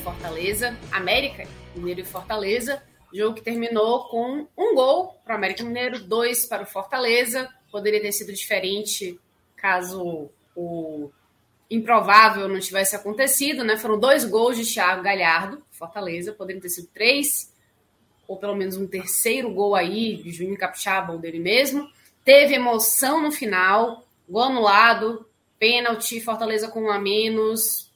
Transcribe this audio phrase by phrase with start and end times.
[0.00, 2.82] Fortaleza, América Mineiro e Fortaleza.
[3.12, 7.48] Jogo que terminou com um gol para o América Mineiro, dois para o Fortaleza.
[7.70, 9.18] Poderia ter sido diferente
[9.56, 11.10] caso o
[11.70, 13.76] improvável não tivesse acontecido, né?
[13.76, 17.54] Foram dois gols de Thiago Galhardo, Fortaleza, poderiam ter sido três,
[18.26, 21.88] ou pelo menos um terceiro gol aí de Juninho Capixaba ou dele mesmo.
[22.24, 25.26] Teve emoção no final, gol anulado,
[25.58, 27.89] pênalti, Fortaleza com um a menos,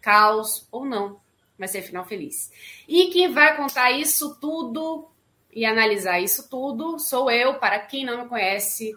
[0.00, 1.20] caos ou não.
[1.58, 2.50] Vai ser final feliz.
[2.88, 5.08] E quem vai contar isso tudo
[5.52, 7.54] e analisar isso tudo sou eu.
[7.54, 8.94] Para quem não me conhece,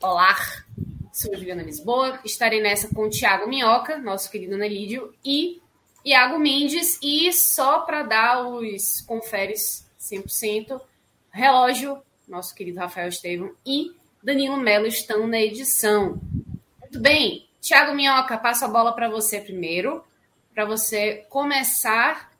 [0.00, 0.36] olá,
[1.12, 2.20] sou Juliana Lisboa.
[2.24, 5.60] Estarei nessa com o Thiago Minhoca, nosso querido Anelídio, e
[6.04, 6.98] Iago Mendes.
[7.02, 10.80] E só para dar os conferes 100%,
[11.30, 16.20] relógio, nosso querido Rafael Estevam e Danilo Melo estão na edição.
[16.80, 20.04] Muito bem, Thiago Minhoca, passo a bola para você primeiro
[20.54, 22.30] para você começar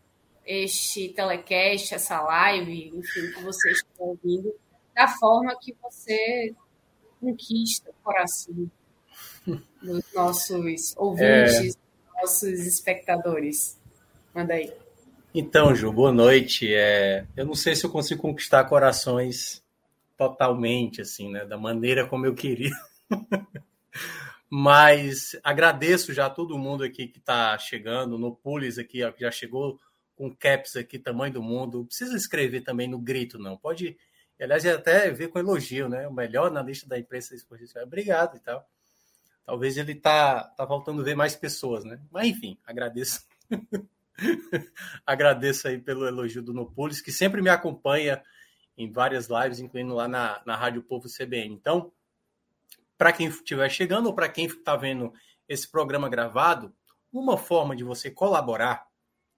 [0.44, 4.54] este telecast, essa live, enfim, que você está ouvindo,
[4.94, 6.54] da forma que você
[7.20, 8.70] conquista o coração
[9.82, 12.20] dos nossos ouvintes, é...
[12.20, 13.80] nossos espectadores.
[14.34, 14.72] Manda aí.
[15.34, 16.72] Então, Ju, boa noite.
[16.74, 17.24] É...
[17.36, 19.62] Eu não sei se eu consigo conquistar corações
[20.18, 21.44] totalmente, assim, né?
[21.44, 22.72] Da maneira como eu queria.
[24.54, 29.30] Mas agradeço já todo mundo aqui que está chegando, no Pulis aqui, ó, que já
[29.30, 29.80] chegou
[30.14, 31.78] com caps aqui, tamanho do mundo.
[31.78, 33.56] Não precisa escrever também no grito, não.
[33.56, 33.96] Pode,
[34.38, 36.06] aliás, até ver com elogio, né?
[36.06, 37.82] O melhor na lista da imprensa esportiva.
[37.82, 38.68] Obrigado e tal.
[39.46, 41.98] Talvez ele tá, tá faltando ver mais pessoas, né?
[42.10, 43.24] Mas enfim, agradeço.
[45.06, 48.22] agradeço aí pelo elogio do Nopulis, que sempre me acompanha
[48.76, 51.54] em várias lives, incluindo lá na, na Rádio Povo CBN.
[51.54, 51.90] Então,
[53.02, 55.12] para quem estiver chegando ou para quem está vendo
[55.48, 56.72] esse programa gravado,
[57.12, 58.86] uma forma de você colaborar,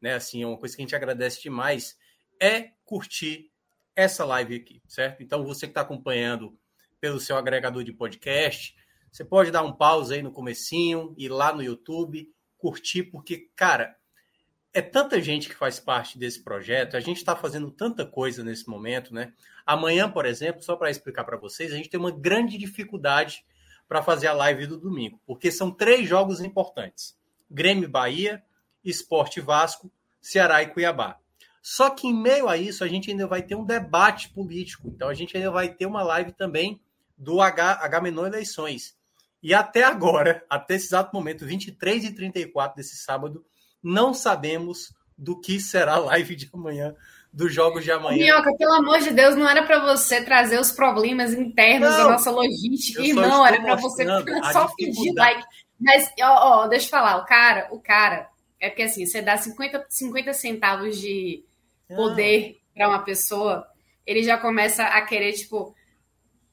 [0.02, 0.12] né?
[0.16, 1.96] Assim, é uma coisa que a gente agradece demais,
[2.38, 3.50] é curtir
[3.96, 5.22] essa live aqui, certo?
[5.22, 6.54] Então, você que está acompanhando
[7.00, 8.76] pelo seu agregador de podcast,
[9.10, 13.96] você pode dar um pause aí no comecinho, ir lá no YouTube, curtir, porque, cara,
[14.74, 18.68] é tanta gente que faz parte desse projeto, a gente está fazendo tanta coisa nesse
[18.68, 19.32] momento, né?
[19.64, 23.42] Amanhã, por exemplo, só para explicar para vocês, a gente tem uma grande dificuldade
[23.88, 27.16] para fazer a live do domingo, porque são três jogos importantes:
[27.50, 28.42] Grêmio Bahia,
[28.84, 29.90] Esporte Vasco,
[30.20, 31.18] Ceará e Cuiabá.
[31.62, 34.88] Só que em meio a isso, a gente ainda vai ter um debate político.
[34.88, 36.78] Então, a gente ainda vai ter uma live também
[37.16, 38.94] do H, H Menor Eleições.
[39.42, 43.44] E até agora, até esse exato momento, 23 e 34 desse sábado,
[43.82, 46.94] não sabemos do que será a live de amanhã
[47.34, 48.16] dos jogos de amanhã.
[48.16, 52.10] Minhoca, pelo amor de Deus, não era para você trazer os problemas internos não, da
[52.12, 54.06] nossa logística, irmão, era para você
[54.52, 55.42] só pedir like.
[55.80, 58.28] Mas, ó, ó, deixa eu falar, o cara, o cara,
[58.60, 61.44] é porque assim, você dá 50, 50 centavos de
[61.88, 63.66] poder para uma pessoa,
[64.06, 65.74] ele já começa a querer, tipo,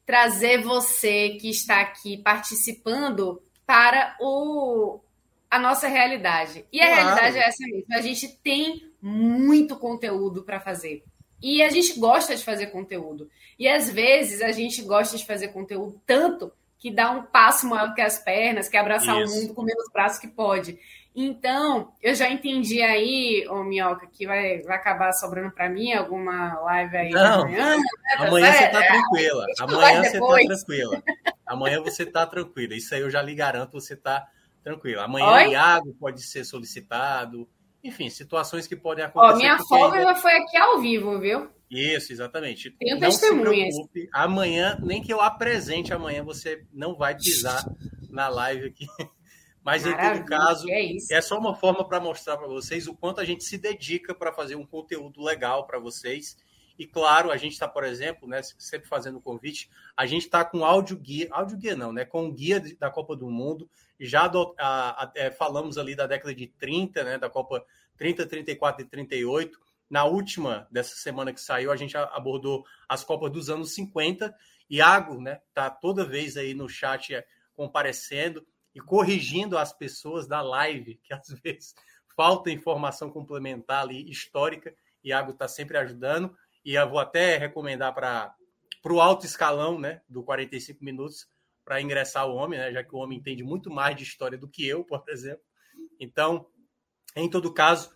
[0.03, 4.99] trazer você que está aqui participando para o,
[5.47, 6.65] a nossa realidade.
[6.73, 7.03] E a claro.
[7.03, 7.85] realidade é essa mesmo.
[7.93, 11.03] A gente tem muito conteúdo para fazer.
[11.41, 13.29] E a gente gosta de fazer conteúdo.
[13.57, 17.93] E às vezes a gente gosta de fazer conteúdo tanto que dá um passo maior
[17.93, 19.33] que as pernas, que abraçar Isso.
[19.33, 20.79] o mundo com menos braços que pode.
[21.15, 26.59] Então, eu já entendi aí, ô Minhoca, que vai, vai acabar sobrando para mim alguma
[26.61, 27.77] live aí Não, amanhã.
[27.77, 27.83] Né?
[28.17, 29.45] Amanhã você tá tranquila.
[29.59, 31.03] Amanhã você tá tranquila.
[31.45, 32.73] Amanhã você tá tranquila.
[32.75, 34.25] Isso aí eu já lhe garanto, você tá
[34.63, 35.03] tranquila.
[35.03, 35.51] Amanhã Oi?
[35.51, 37.47] Iago pode ser solicitado.
[37.83, 39.33] Enfim, situações que podem acontecer.
[39.33, 40.15] Ó, minha folga ainda...
[40.15, 41.49] foi aqui ao vivo, viu?
[41.69, 42.71] Isso, exatamente.
[42.71, 43.73] Tenho não testemunhas.
[43.73, 44.09] se preocupe.
[44.13, 47.63] Amanhã, nem que eu apresente amanhã, você não vai pisar
[48.09, 48.85] na live aqui.
[49.63, 52.95] Mas Maravilha, em todo caso, é, é só uma forma para mostrar para vocês o
[52.95, 56.35] quanto a gente se dedica para fazer um conteúdo legal para vocês
[56.81, 60.43] E claro, a gente está, por exemplo, né, sempre fazendo o convite, a gente está
[60.43, 62.05] com áudio guia, áudio guia não, né?
[62.05, 63.69] Com guia da Copa do Mundo.
[63.99, 67.17] Já do, a, a, é, falamos ali da década de 30, né?
[67.19, 67.63] Da Copa
[67.97, 69.59] 30, 34 e 38.
[69.91, 74.35] Na última dessa semana que saiu, a gente abordou as Copas dos anos 50.
[74.67, 75.39] Iago, né?
[75.53, 77.23] Tá toda vez aí no chat é,
[77.53, 78.43] comparecendo
[78.73, 81.75] e corrigindo as pessoas da live, que às vezes
[82.15, 84.73] falta informação complementar ali histórica.
[85.03, 86.35] Iago está sempre ajudando.
[86.63, 88.35] E eu vou até recomendar para
[88.85, 91.27] o alto escalão né, do 45 minutos
[91.63, 94.47] para ingressar o homem, né, já que o homem entende muito mais de história do
[94.47, 95.43] que eu, por exemplo.
[95.99, 96.47] Então,
[97.15, 97.91] em todo caso,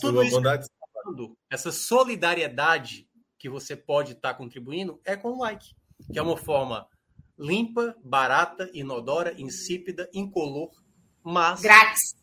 [0.00, 3.08] tudo isso falando, essa solidariedade
[3.38, 5.74] que você pode estar tá contribuindo é com o like,
[6.12, 6.88] que é uma forma
[7.38, 10.70] limpa, barata, inodora, insípida, incolor,
[11.22, 12.14] mas grátis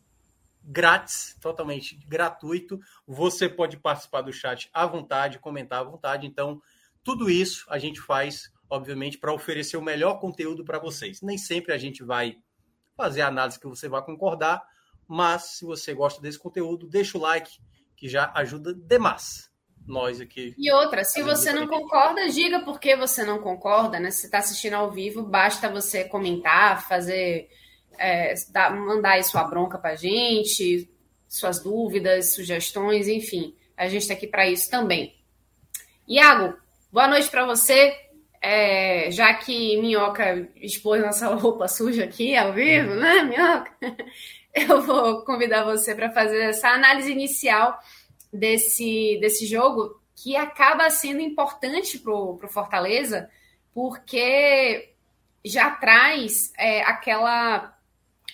[0.64, 2.80] grátis, totalmente gratuito.
[3.06, 6.26] Você pode participar do chat à vontade, comentar à vontade.
[6.26, 6.60] Então,
[7.02, 11.20] tudo isso a gente faz, obviamente, para oferecer o melhor conteúdo para vocês.
[11.20, 12.36] Nem sempre a gente vai
[12.96, 14.62] fazer a análise que você vai concordar,
[15.06, 17.58] mas se você gosta desse conteúdo, deixa o like,
[17.96, 19.52] que já ajuda demais.
[19.86, 20.54] Nós aqui.
[20.56, 24.10] E outra, se você não concorda, diga por que você não concorda, né?
[24.10, 27.50] Se está assistindo ao vivo, basta você comentar, fazer
[27.98, 30.88] é, dar, mandar aí sua bronca para a gente,
[31.28, 33.54] suas dúvidas, sugestões, enfim.
[33.76, 35.14] A gente está aqui para isso também.
[36.06, 36.56] Iago,
[36.92, 37.96] boa noite para você.
[38.40, 43.72] É, já que Minhoca expôs nossa roupa suja aqui ao vivo, né, Minhoca?
[44.54, 47.76] Eu vou convidar você para fazer essa análise inicial
[48.32, 53.28] desse, desse jogo, que acaba sendo importante para o Fortaleza,
[53.72, 54.94] porque
[55.44, 57.73] já traz é, aquela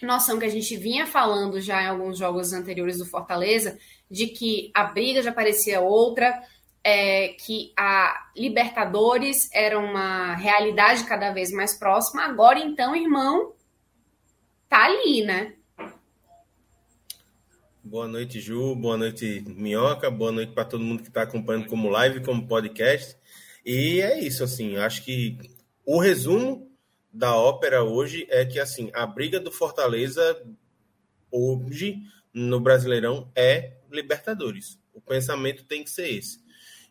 [0.03, 3.79] noção que a gente vinha falando já em alguns jogos anteriores do Fortaleza,
[4.11, 6.43] de que a briga já parecia outra,
[6.83, 12.25] é, que a Libertadores era uma realidade cada vez mais próxima.
[12.25, 13.53] Agora, então, irmão,
[14.69, 15.55] tá ali, né?
[17.83, 18.75] Boa noite, Ju.
[18.77, 20.11] Boa noite, Minhoca.
[20.11, 23.17] Boa noite para todo mundo que está acompanhando como live, como podcast.
[23.65, 24.77] E é isso, assim.
[24.77, 25.37] Acho que
[25.85, 26.70] o resumo
[27.13, 30.43] da ópera hoje é que assim a briga do Fortaleza
[31.31, 31.99] hoje
[32.33, 34.79] no Brasileirão é Libertadores.
[34.95, 36.41] O pensamento tem que ser esse.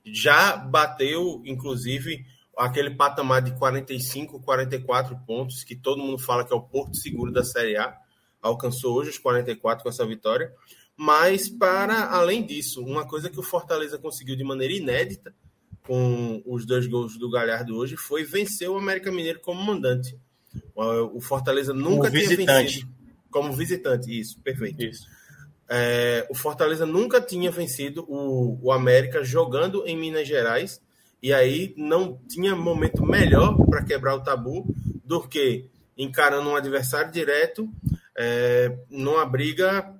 [0.04, 2.26] Já bateu, inclusive,
[2.58, 7.32] aquele patamar de 45, 44 pontos que todo mundo fala que é o porto seguro
[7.32, 7.98] da Série A.
[8.42, 10.54] Alcançou hoje os 44 com essa vitória.
[10.96, 15.34] Mas, para além disso, uma coisa que o Fortaleza conseguiu de maneira inédita
[15.90, 20.16] com os dois gols do Galhardo hoje foi vencer o América Mineiro como mandante.
[20.76, 22.74] O Fortaleza nunca como tinha visitante.
[22.76, 23.00] vencido
[23.32, 24.84] como visitante, isso, perfeito.
[24.84, 25.08] Isso.
[25.68, 30.80] É, o Fortaleza nunca tinha vencido o, o América jogando em Minas Gerais
[31.24, 34.68] e aí não tinha momento melhor para quebrar o tabu
[35.04, 37.68] do que encarando um adversário direto
[38.16, 39.92] é, numa briga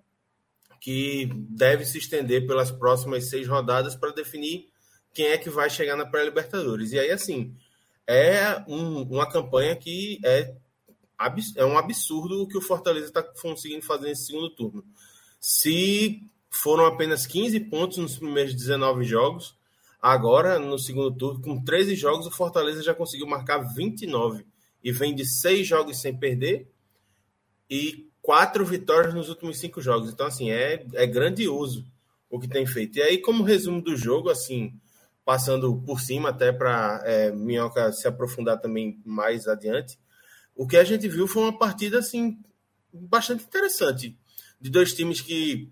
[0.80, 4.70] que deve se estender pelas próximas seis rodadas para definir
[5.20, 6.94] quem é que vai chegar na pré-Libertadores.
[6.94, 7.54] E aí, assim,
[8.08, 10.56] é um, uma campanha que é,
[11.58, 14.82] é um absurdo o que o Fortaleza está conseguindo fazer nesse segundo turno.
[15.38, 19.58] Se foram apenas 15 pontos nos primeiros 19 jogos,
[20.02, 24.46] agora, no segundo turno, com 13 jogos, o Fortaleza já conseguiu marcar 29
[24.82, 26.66] e vem de seis jogos sem perder
[27.70, 30.14] e quatro vitórias nos últimos cinco jogos.
[30.14, 31.86] Então, assim, é, é grandioso
[32.30, 33.00] o que tem feito.
[33.00, 34.80] E aí, como resumo do jogo, assim,
[35.30, 39.96] passando por cima até para é, Minhoca se aprofundar também mais adiante,
[40.56, 42.40] o que a gente viu foi uma partida assim
[42.92, 44.18] bastante interessante
[44.60, 45.72] de dois times que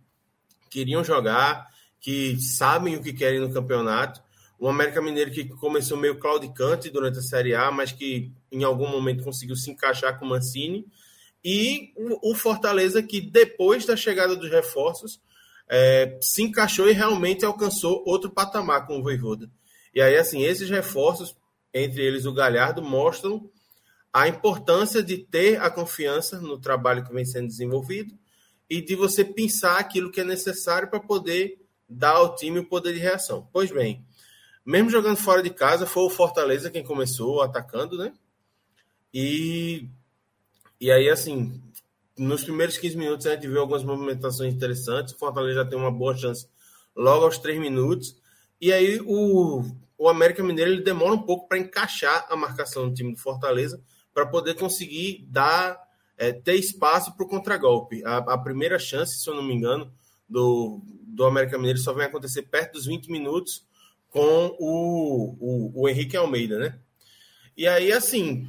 [0.70, 1.66] queriam jogar,
[2.00, 4.22] que sabem o que querem no campeonato.
[4.60, 8.88] O América Mineiro que começou meio claudicante durante a Série A, mas que em algum
[8.88, 10.86] momento conseguiu se encaixar com o Mancini.
[11.44, 15.20] E o Fortaleza que depois da chegada dos reforços
[15.70, 19.50] é, se encaixou e realmente alcançou outro patamar com o Voivoda.
[19.94, 21.36] E aí, assim, esses reforços,
[21.74, 23.50] entre eles o Galhardo, mostram
[24.14, 28.18] a importância de ter a confiança no trabalho que vem sendo desenvolvido
[28.70, 32.94] e de você pensar aquilo que é necessário para poder dar ao time o poder
[32.94, 33.48] de reação.
[33.52, 34.06] Pois bem,
[34.66, 38.14] mesmo jogando fora de casa, foi o Fortaleza quem começou atacando, né?
[39.14, 39.88] E,
[40.80, 41.62] e aí, assim,
[42.18, 45.14] nos primeiros 15 minutos a gente viu algumas movimentações interessantes.
[45.14, 46.48] O Fortaleza já tem uma boa chance
[46.96, 48.16] logo aos 3 minutos.
[48.60, 49.64] E aí o,
[49.98, 53.82] o América Mineiro ele demora um pouco para encaixar a marcação do time do Fortaleza
[54.14, 55.80] para poder conseguir dar
[56.18, 58.04] é, ter espaço para o contragolpe.
[58.04, 59.94] A, a primeira chance, se eu não me engano,
[60.28, 63.66] do, do América Mineiro só vai acontecer perto dos 20 minutos,
[64.10, 66.80] com o, o, o Henrique Almeida, né?
[67.56, 68.48] E aí, assim,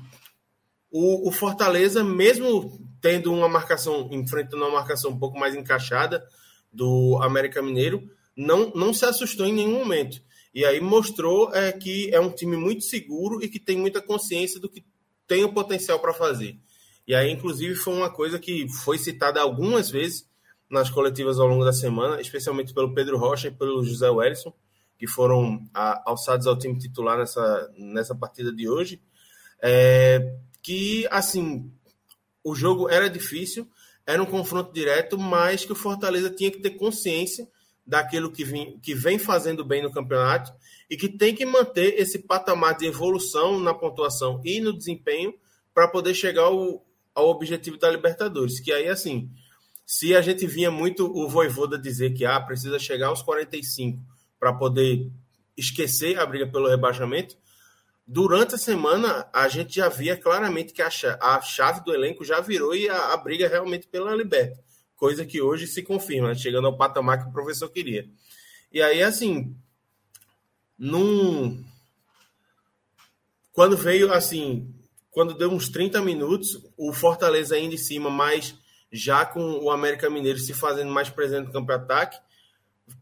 [0.91, 6.27] o, o, Fortaleza, mesmo tendo uma marcação, enfrentando uma marcação um pouco mais encaixada
[6.73, 10.23] do América Mineiro, não, não se assustou em nenhum momento.
[10.55, 14.59] E aí mostrou é, que é um time muito seguro e que tem muita consciência
[14.59, 14.85] do que
[15.27, 16.59] tem o potencial para fazer.
[17.07, 20.29] E aí, inclusive, foi uma coisa que foi citada algumas vezes
[20.71, 24.53] nas coletivas ao longo da semana, especialmente pelo Pedro Rocha e pelo José Wellison,
[24.99, 29.01] que foram a, alçados ao time titular nessa, nessa partida de hoje.
[29.63, 31.73] É, que, assim,
[32.49, 33.69] o jogo era difícil,
[34.07, 37.47] era um confronto direto, mas que o Fortaleza tinha que ter consciência
[37.87, 40.53] daquilo que vem, que vem fazendo bem no campeonato
[40.89, 45.35] e que tem que manter esse patamar de evolução na pontuação e no desempenho
[45.75, 48.61] para poder chegar ao, ao objetivo da Libertadores.
[48.61, 49.31] Que aí, assim,
[49.87, 54.03] se a gente vinha muito o Voivoda dizer que ah, precisa chegar aos 45
[54.41, 55.11] para poder
[55.57, 57.37] esquecer a briga pelo rebaixamento,
[58.09, 60.91] durante a semana a gente já via claramente que a,
[61.41, 64.59] chave do elenco já virou e a, a briga realmente pela Liberta
[64.99, 68.11] coisa que hoje se confirma, chegando ao patamar que o professor queria.
[68.71, 69.57] E aí, assim,
[70.77, 71.65] num...
[73.53, 74.75] quando veio assim,
[75.11, 78.57] quando deu uns 30 minutos, o Fortaleza ainda em cima, mas
[78.91, 82.19] já com o América Mineiro se fazendo mais presente no campo de ataque,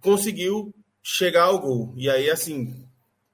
[0.01, 1.95] conseguiu chegar ao gol.
[1.97, 2.87] E aí, assim,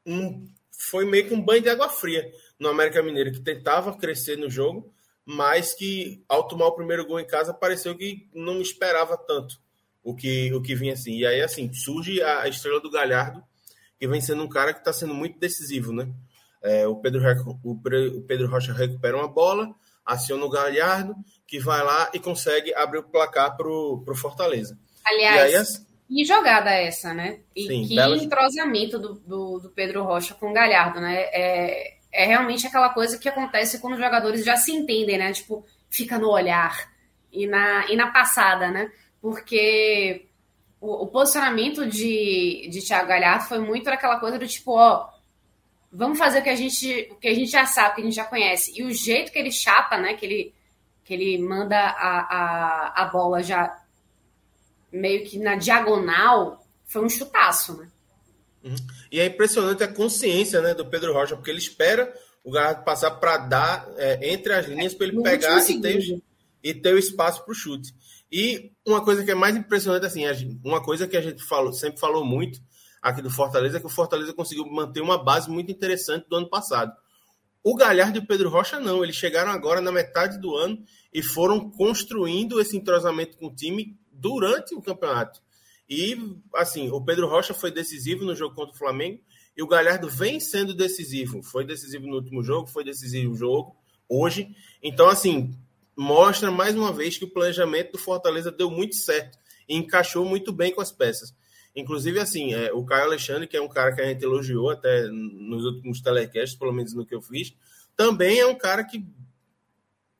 [0.06, 0.48] um,
[0.90, 4.50] foi meio que um banho de água fria no América Mineiro, que tentava crescer no
[4.50, 4.92] jogo,
[5.24, 9.60] mas que ao tomar o primeiro gol em casa pareceu que não esperava tanto
[10.02, 11.16] o que, o que vinha assim.
[11.16, 13.42] E aí, assim, surge a estrela do Galhardo,
[13.98, 16.12] que vem sendo um cara que está sendo muito decisivo, né?
[16.62, 17.22] É, o, Pedro,
[17.64, 19.74] o Pedro Rocha recupera uma bola,
[20.04, 21.14] aciona o Galhardo,
[21.46, 24.78] que vai lá e consegue abrir o placar para o Fortaleza.
[25.04, 27.40] Aliás, aí, que jogada essa, né?
[27.56, 28.16] E sim, que bela...
[28.16, 31.14] entrosamento do, do, do, Pedro Rocha com o Galhardo, né?
[31.32, 35.32] É, é realmente aquela coisa que acontece quando os jogadores já se entendem, né?
[35.32, 36.90] Tipo, fica no olhar
[37.32, 38.92] e na, e na passada, né?
[39.22, 40.26] Porque
[40.78, 45.08] o, o posicionamento de, de Thiago Galhardo foi muito aquela coisa do tipo, ó,
[45.90, 48.04] vamos fazer o que a gente, o que a gente já sabe, o que a
[48.04, 48.78] gente já conhece.
[48.78, 50.12] E o jeito que ele chapa, né?
[50.12, 50.54] Que ele,
[51.04, 53.81] que ele manda a, a, a bola já
[54.92, 57.88] meio que na diagonal, foi um chutaço, né?
[58.62, 58.76] Uhum.
[59.10, 62.12] E é impressionante a consciência né, do Pedro Rocha, porque ele espera
[62.44, 66.22] o Galhardo passar para dar é, entre as linhas para ele no pegar e ter,
[66.62, 67.94] e ter o espaço para o chute.
[68.30, 70.24] E uma coisa que é mais impressionante, assim,
[70.64, 72.60] uma coisa que a gente falou, sempre falou muito
[73.00, 76.48] aqui do Fortaleza, é que o Fortaleza conseguiu manter uma base muito interessante do ano
[76.48, 76.92] passado.
[77.64, 80.82] O Galhardo e o Pedro Rocha não, eles chegaram agora na metade do ano
[81.12, 85.42] e foram construindo esse entrosamento com o time durante o campeonato.
[85.90, 86.16] E,
[86.54, 89.20] assim, o Pedro Rocha foi decisivo no jogo contra o Flamengo
[89.56, 91.42] e o Galhardo vem sendo decisivo.
[91.42, 93.76] Foi decisivo no último jogo, foi decisivo no jogo
[94.08, 94.54] hoje.
[94.80, 95.52] Então, assim,
[95.96, 99.36] mostra mais uma vez que o planejamento do Fortaleza deu muito certo
[99.68, 101.34] e encaixou muito bem com as peças.
[101.74, 105.08] Inclusive, assim, é, o Caio Alexandre, que é um cara que a gente elogiou até
[105.08, 107.54] nos últimos telecasts, pelo menos no que eu fiz,
[107.96, 109.04] também é um cara que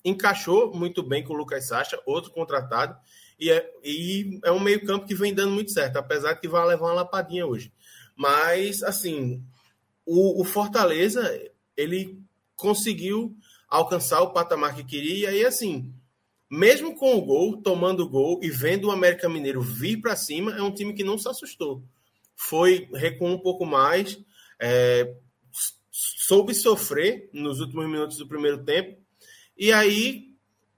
[0.04, 2.96] encaixou muito bem com o Lucas Sacha, outro contratado,
[3.42, 6.86] e é, e é um meio-campo que vem dando muito certo, apesar que vai levar
[6.86, 7.72] uma lapadinha hoje.
[8.16, 9.42] Mas, assim,
[10.06, 11.20] o, o Fortaleza,
[11.76, 12.22] ele
[12.54, 13.36] conseguiu
[13.68, 15.92] alcançar o patamar que queria, e assim,
[16.48, 20.56] mesmo com o gol, tomando o gol e vendo o América Mineiro vir para cima,
[20.56, 21.82] é um time que não se assustou.
[22.36, 24.20] Foi, recuou um pouco mais,
[24.60, 25.16] é,
[25.90, 29.02] soube sofrer nos últimos minutos do primeiro tempo,
[29.58, 30.31] e aí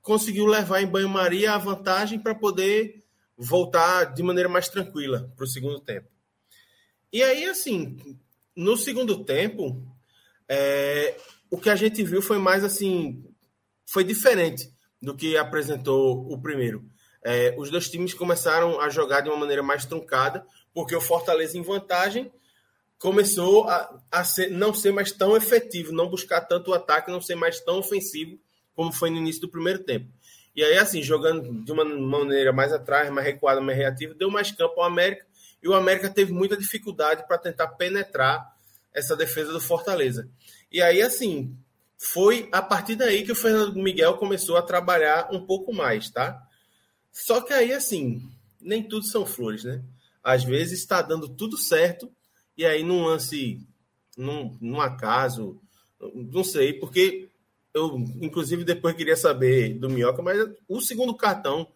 [0.04, 3.02] conseguiu levar em banho-maria a vantagem para poder
[3.36, 6.08] voltar de maneira mais tranquila para o segundo tempo.
[7.10, 7.96] E aí, assim,
[8.54, 9.82] no segundo tempo,
[10.46, 11.16] é,
[11.50, 13.24] o que a gente viu foi mais assim,
[13.86, 14.70] foi diferente
[15.00, 16.84] do que apresentou o primeiro.
[17.24, 21.56] É, os dois times começaram a jogar de uma maneira mais truncada, porque o Fortaleza
[21.56, 22.30] em vantagem
[22.98, 27.22] começou a, a ser, não ser mais tão efetivo, não buscar tanto o ataque, não
[27.22, 28.38] ser mais tão ofensivo
[28.74, 30.06] como foi no início do primeiro tempo.
[30.54, 34.52] E aí, assim, jogando de uma maneira mais atrás, mais recuada, mais reativa, deu mais
[34.52, 35.26] campo ao América.
[35.62, 38.54] E o América teve muita dificuldade para tentar penetrar
[38.92, 40.28] essa defesa do Fortaleza.
[40.70, 41.56] E aí, assim,
[41.98, 46.40] foi a partir daí que o Fernando Miguel começou a trabalhar um pouco mais, tá?
[47.10, 48.22] Só que aí, assim,
[48.60, 49.82] nem tudo são flores, né?
[50.22, 52.10] Às vezes está dando tudo certo,
[52.56, 53.60] e aí num lance,
[54.16, 55.60] num, num acaso,
[56.14, 57.28] não sei, porque
[57.74, 60.38] eu, inclusive, depois queria saber do Minhoca, mas
[60.68, 61.66] o segundo cartão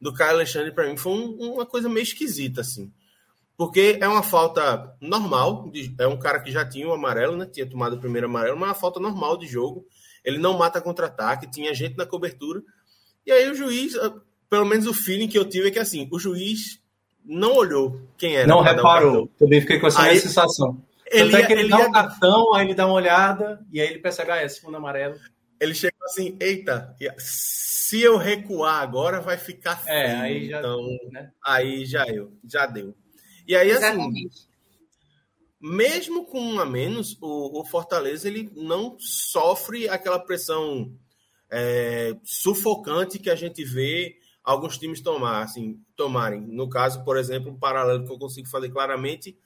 [0.00, 2.90] do Caio Alexandre, para mim, foi um, uma coisa meio esquisita, assim.
[3.56, 7.46] Porque é uma falta normal, é um cara que já tinha o amarelo, né?
[7.46, 9.86] Tinha tomado o primeiro amarelo, mas é uma falta normal de jogo.
[10.24, 12.62] Ele não mata contra-ataque, tinha gente na cobertura.
[13.26, 14.12] E aí o juiz, ah,
[14.48, 16.80] pelo menos o feeling que eu tive é que assim, o juiz
[17.24, 18.48] não olhou quem era.
[18.48, 19.24] Não reparou.
[19.24, 20.82] Um Também fiquei com essa aí, sensação.
[21.06, 21.88] Ele, é que ele, ele dá ia...
[21.88, 25.14] um cartão, aí ele dá uma olhada, e aí ele percebe, ah, é segundo amarelo.
[25.62, 29.96] Ele chegou assim, eita, se eu recuar agora vai ficar feio.
[29.96, 31.30] É, aí já, então, né?
[31.40, 32.96] aí já eu, já deu.
[33.46, 34.26] E aí, assim, Exatamente.
[34.26, 34.48] assim,
[35.60, 40.92] mesmo com um a menos, o, o Fortaleza ele não sofre aquela pressão
[41.48, 46.40] é, sufocante que a gente vê alguns times tomar, assim, tomarem.
[46.40, 49.38] No caso, por exemplo, um paralelo que eu consigo fazer claramente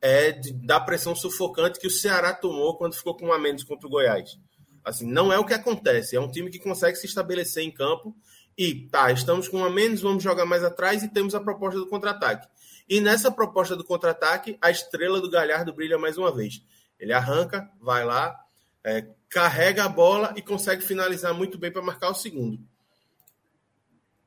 [0.00, 3.62] é de, da pressão sufocante que o Ceará tomou quando ficou com um a menos
[3.62, 4.38] contra o Goiás.
[4.84, 6.16] Assim, não é o que acontece.
[6.16, 8.16] É um time que consegue se estabelecer em campo
[8.56, 11.78] e tá, estamos com um a menos, vamos jogar mais atrás e temos a proposta
[11.78, 12.46] do contra-ataque.
[12.88, 16.62] E nessa proposta do contra-ataque, a estrela do Galhardo brilha mais uma vez.
[16.98, 18.38] Ele arranca, vai lá,
[18.84, 22.60] é, carrega a bola e consegue finalizar muito bem para marcar o segundo.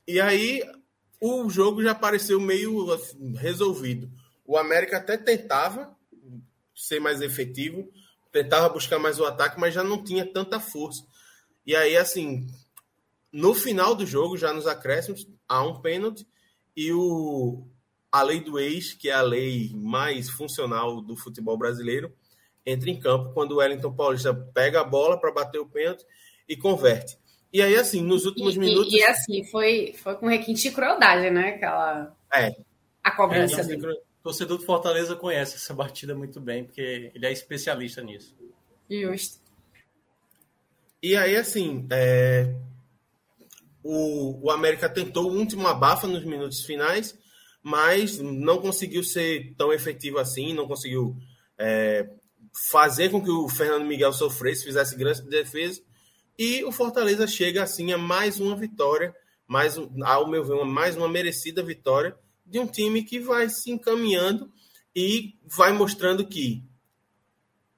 [0.07, 0.63] E aí
[1.19, 4.11] o jogo já pareceu meio assim, resolvido.
[4.45, 5.95] O América até tentava
[6.75, 7.89] ser mais efetivo,
[8.33, 11.05] tentava buscar mais o ataque, mas já não tinha tanta força.
[11.65, 12.47] E aí, assim,
[13.31, 16.27] no final do jogo, já nos acréscimos, há um pênalti
[16.75, 17.65] e o,
[18.11, 22.11] a lei do ex, que é a lei mais funcional do futebol brasileiro,
[22.65, 26.03] entra em campo quando o Wellington Paulista pega a bola para bater o pênalti
[26.49, 27.17] e converte.
[27.51, 28.91] E aí, assim, nos últimos e, minutos.
[28.91, 31.49] E, e, assim, foi, foi com requinte de crueldade, né?
[31.49, 32.15] Aquela.
[32.33, 32.51] É.
[33.03, 33.57] A cobrança.
[33.57, 33.79] É, assim,
[34.23, 38.33] torcedor do Fortaleza conhece essa batida muito bem, porque ele é especialista nisso.
[38.89, 39.43] Justo.
[41.01, 42.55] E aí, assim, é...
[43.83, 47.19] o, o América tentou o último abafa nos minutos finais,
[47.61, 51.17] mas não conseguiu ser tão efetivo assim, não conseguiu
[51.57, 52.09] é,
[52.71, 55.81] fazer com que o Fernando Miguel sofresse, fizesse grande defesa.
[56.39, 59.13] E o Fortaleza chega assim a mais uma vitória,
[59.45, 63.71] mais, ao meu ver, uma, mais uma merecida vitória de um time que vai se
[63.71, 64.51] encaminhando
[64.95, 66.63] e vai mostrando que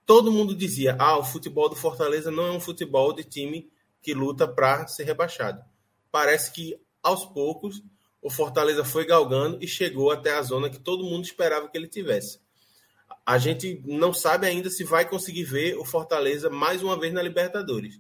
[0.06, 3.70] todo mundo dizia: ah, o futebol do Fortaleza não é um futebol de time
[4.02, 5.64] que luta para ser rebaixado.
[6.12, 7.84] Parece que aos poucos
[8.22, 11.88] o Fortaleza foi galgando e chegou até a zona que todo mundo esperava que ele
[11.88, 12.40] tivesse.
[13.26, 17.22] A gente não sabe ainda se vai conseguir ver o Fortaleza mais uma vez na
[17.22, 18.00] Libertadores,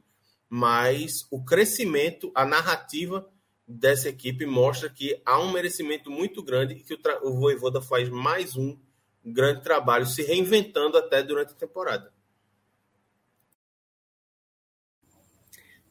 [0.49, 3.27] mas o crescimento, a narrativa
[3.67, 8.09] dessa equipe mostra que há um merecimento muito grande e que o, o Voivoda faz
[8.09, 8.77] mais um
[9.23, 12.13] grande trabalho, se reinventando até durante a temporada.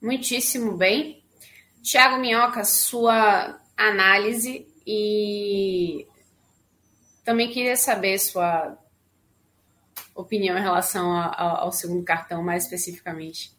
[0.00, 1.24] Muitíssimo bem.
[1.82, 6.06] Tiago Minhoca, sua análise e
[7.24, 8.78] também queria saber sua
[10.14, 13.53] opinião em relação ao segundo cartão, mais especificamente.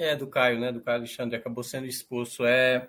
[0.00, 0.72] É, do Caio, né?
[0.72, 2.46] Do Caio Alexandre acabou sendo expulso.
[2.46, 2.88] É...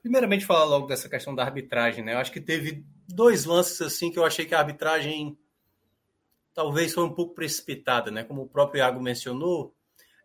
[0.00, 2.14] Primeiramente, falar logo dessa questão da arbitragem, né?
[2.14, 5.36] Eu acho que teve dois lances assim que eu achei que a arbitragem
[6.54, 8.24] talvez foi um pouco precipitada, né?
[8.24, 9.76] Como o próprio Iago mencionou,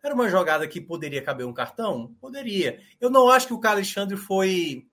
[0.02, 2.16] era uma jogada que poderia caber um cartão?
[2.18, 2.80] Poderia.
[2.98, 4.86] Eu não acho que o Carlos Alexandre foi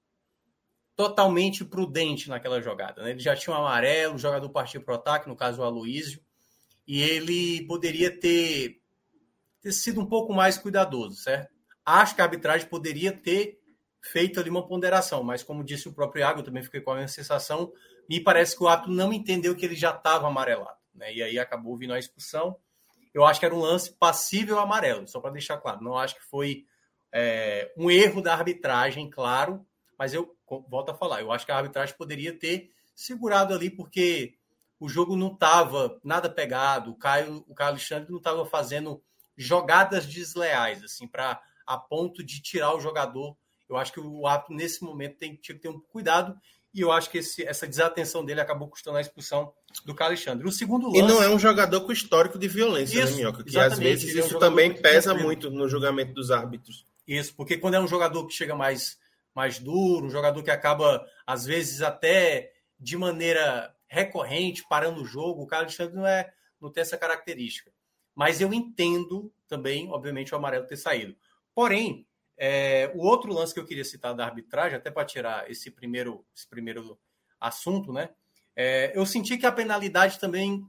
[0.98, 3.04] totalmente prudente naquela jogada.
[3.04, 3.12] Né?
[3.12, 6.20] Ele já tinha um amarelo, o jogador partiu para o ataque, no caso o Aloísio,
[6.86, 8.79] e ele poderia ter,
[9.62, 11.54] ter sido um pouco mais cuidadoso, certo?
[11.86, 13.60] Acho que a arbitragem poderia ter
[14.02, 17.08] feito ali uma ponderação, mas como disse o próprio Iago, eu também fiquei com a
[17.08, 17.72] sensação,
[18.10, 21.14] me parece que o ato não entendeu que ele já estava amarelado, né?
[21.14, 22.56] E aí acabou vindo a expulsão
[23.14, 25.84] eu acho que era um lance passível amarelo, só para deixar claro.
[25.84, 26.66] Não acho que foi
[27.12, 29.66] é, um erro da arbitragem, claro,
[29.98, 30.36] mas eu
[30.68, 34.36] volto a falar, eu acho que a arbitragem poderia ter segurado ali, porque
[34.80, 39.04] o jogo não estava nada pegado, o Caio, o Caio Alexandre não estava fazendo
[39.40, 43.38] jogadas desleais, assim, para a ponto de tirar o jogador.
[43.70, 46.38] Eu acho que o ato, nesse momento, tem, tinha que ter um cuidado
[46.74, 49.54] e eu acho que esse, essa desatenção dele acabou custando a expulsão
[49.86, 50.48] do Alexandre.
[50.48, 51.00] O segundo lance...
[51.00, 53.44] E não é um jogador com histórico de violência, né, isso, né, Minhoca?
[53.44, 56.86] Que às vezes é um isso também pesa muito no julgamento dos árbitros.
[57.08, 59.00] Isso, porque quando é um jogador que chega mais,
[59.34, 65.42] mais duro, um jogador que acaba, às vezes, até de maneira recorrente, parando o jogo,
[65.42, 67.72] o Carlos Alexandre não, é, não tem essa característica.
[68.20, 71.16] Mas eu entendo também, obviamente, o amarelo ter saído.
[71.56, 72.06] Porém,
[72.38, 76.26] é, o outro lance que eu queria citar da arbitragem, até para tirar esse primeiro,
[76.36, 77.00] esse primeiro
[77.40, 78.10] assunto, né?
[78.54, 80.68] É, eu senti que a penalidade também.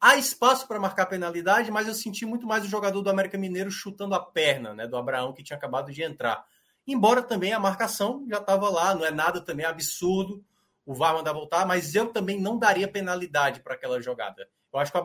[0.00, 3.72] Há espaço para marcar penalidade, mas eu senti muito mais o jogador do América Mineiro
[3.72, 4.86] chutando a perna, né?
[4.86, 6.46] Do Abraão, que tinha acabado de entrar.
[6.86, 10.44] Embora também a marcação já estava lá, não é nada também absurdo.
[10.86, 14.48] o VAR mandar voltar, mas eu também não daria penalidade para aquela jogada.
[14.72, 14.98] Eu acho que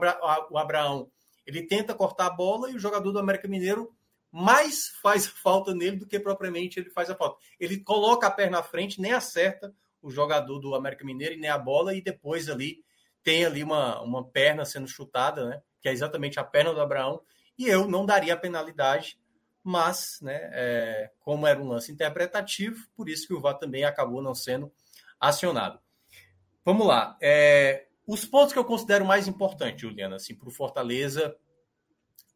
[0.51, 1.09] o Abraão
[1.49, 3.91] ele tenta cortar a bola e o jogador do América Mineiro
[4.31, 7.39] mais faz falta nele do que propriamente ele faz a falta.
[7.59, 11.49] Ele coloca a perna à frente, nem acerta o jogador do América Mineiro e nem
[11.49, 12.83] a bola, e depois ali
[13.23, 15.61] tem ali uma, uma perna sendo chutada, né?
[15.81, 17.21] Que é exatamente a perna do Abraão,
[17.57, 19.19] e eu não daria a penalidade,
[19.63, 24.21] mas, né, é, como era um lance interpretativo, por isso que o VAR também acabou
[24.21, 24.71] não sendo
[25.19, 25.79] acionado.
[26.63, 27.17] Vamos lá.
[27.19, 31.35] É, os pontos que eu considero mais importantes, Juliana, assim, para o Fortaleza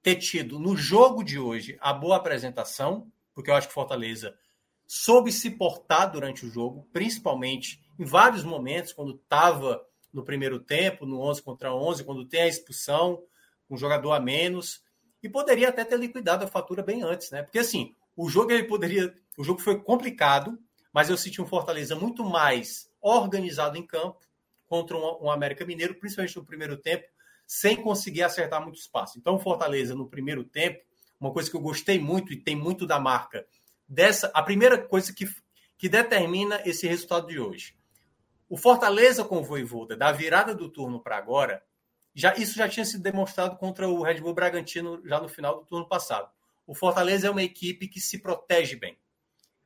[0.04, 4.38] ter tido no jogo de hoje a boa apresentação, porque eu acho que o Fortaleza
[4.86, 9.84] soube se portar durante o jogo, principalmente em vários momentos, quando estava
[10.14, 13.24] no primeiro tempo, no 11 contra 11, quando tem a expulsão,
[13.68, 14.84] um jogador a menos,
[15.24, 17.42] e poderia até ter liquidado a fatura bem antes, né?
[17.42, 20.56] Porque assim, o jogo ele poderia, o jogo foi complicado,
[20.94, 24.20] mas eu senti um Fortaleza muito mais organizado em campo
[24.68, 27.06] contra um, um América Mineiro, principalmente no primeiro tempo,
[27.48, 29.18] sem conseguir acertar muito espaço.
[29.18, 30.80] Então, Fortaleza, no primeiro tempo,
[31.20, 33.46] uma coisa que eu gostei muito e tem muito da marca
[33.88, 35.28] dessa, a primeira coisa que,
[35.78, 37.76] que determina esse resultado de hoje.
[38.50, 41.64] O Fortaleza com o Voivoda, da virada do turno para agora,
[42.14, 45.66] já isso já tinha sido demonstrado contra o Red Bull Bragantino já no final do
[45.66, 46.30] turno passado.
[46.66, 48.98] O Fortaleza é uma equipe que se protege bem,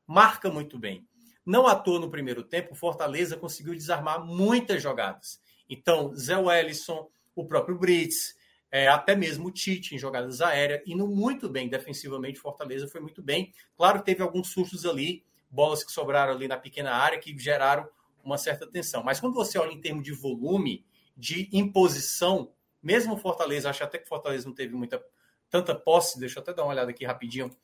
[0.05, 1.07] marca muito bem.
[1.47, 5.41] Não à toa no primeiro tempo, Fortaleza conseguiu desarmar muitas jogadas.
[5.69, 8.35] Então, Zé Wellison, o próprio Brits,
[8.69, 12.37] é, até mesmo o Tite em jogadas aéreas, indo muito bem defensivamente.
[12.37, 13.53] Fortaleza foi muito bem.
[13.77, 17.87] Claro teve alguns sustos ali, bolas que sobraram ali na pequena área que geraram
[18.21, 19.01] uma certa tensão.
[19.01, 22.51] Mas quando você olha em termos de volume, de imposição,
[22.83, 25.01] mesmo Fortaleza, acho até que Fortaleza não teve muita
[25.49, 27.55] tanta posse, deixa eu até dar uma olhada aqui rapidinho.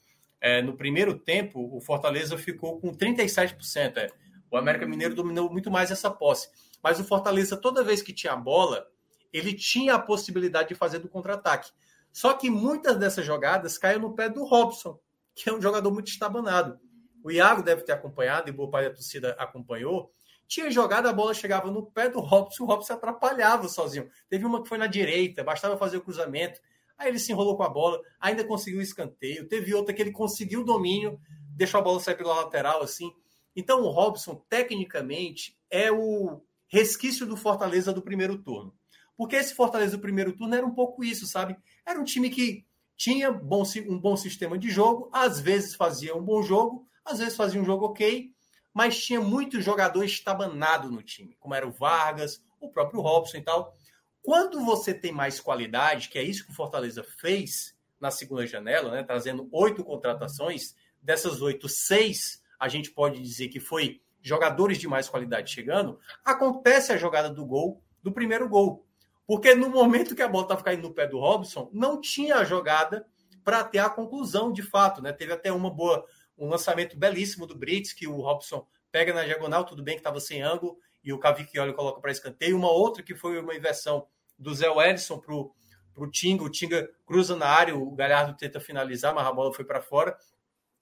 [0.46, 3.96] É, no primeiro tempo, o Fortaleza ficou com 37%.
[3.96, 4.10] É.
[4.52, 6.50] O América Mineiro dominou muito mais essa posse.
[6.84, 8.86] Mas o Fortaleza, toda vez que tinha a bola,
[9.32, 11.72] ele tinha a possibilidade de fazer do contra-ataque.
[12.12, 15.00] Só que muitas dessas jogadas caíram no pé do Robson,
[15.34, 16.78] que é um jogador muito estabanado.
[17.24, 20.12] O Iago deve ter acompanhado, e boa parte da torcida acompanhou.
[20.46, 24.10] Tinha jogada, a bola chegava no pé do Robson, o Robson atrapalhava sozinho.
[24.30, 26.60] Teve uma que foi na direita, bastava fazer o cruzamento.
[27.04, 29.46] Aí ele se enrolou com a bola, ainda conseguiu o escanteio.
[29.46, 33.12] Teve outra que ele conseguiu o domínio, deixou a bola sair pela lateral, assim.
[33.54, 38.74] Então o Robson, tecnicamente, é o resquício do Fortaleza do primeiro turno.
[39.18, 41.58] Porque esse Fortaleza do primeiro turno era um pouco isso, sabe?
[41.86, 46.24] Era um time que tinha bom, um bom sistema de jogo, às vezes fazia um
[46.24, 48.32] bom jogo, às vezes fazia um jogo ok,
[48.74, 53.42] mas tinha muito jogador estabanado no time, como era o Vargas, o próprio Robson e
[53.42, 53.76] tal.
[54.24, 58.92] Quando você tem mais qualidade, que é isso que o Fortaleza fez na segunda janela,
[58.92, 64.88] né, trazendo oito contratações, dessas oito, seis a gente pode dizer que foi jogadores de
[64.88, 68.88] mais qualidade chegando, acontece a jogada do gol, do primeiro gol.
[69.28, 72.46] Porque no momento que a bola estava caindo no pé do Robson, não tinha a
[72.46, 73.06] jogada
[73.44, 75.02] para ter a conclusão de fato.
[75.02, 75.12] Né?
[75.12, 76.06] Teve até uma boa,
[76.38, 80.20] um lançamento belíssimo do Brits, que o Robson pega na diagonal, tudo bem que estava
[80.20, 82.58] sem ângulo, e o Cavicchioli coloca para escanteio.
[82.58, 86.44] Uma outra que foi uma inversão do Zé Wellison para o Tinga.
[86.44, 90.18] O Tinga cruza na área, o Galhardo tenta finalizar, mas a bola foi para fora.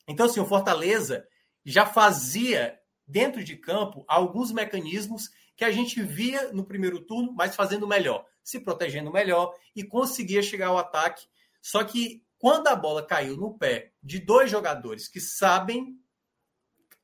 [0.08, 1.28] Então, assim, o Fortaleza
[1.66, 7.56] já fazia dentro de campo alguns mecanismos que a gente via no primeiro turno, mas
[7.56, 11.28] fazendo melhor se protegendo melhor e conseguia chegar ao ataque.
[11.62, 16.00] Só que quando a bola caiu no pé de dois jogadores que sabem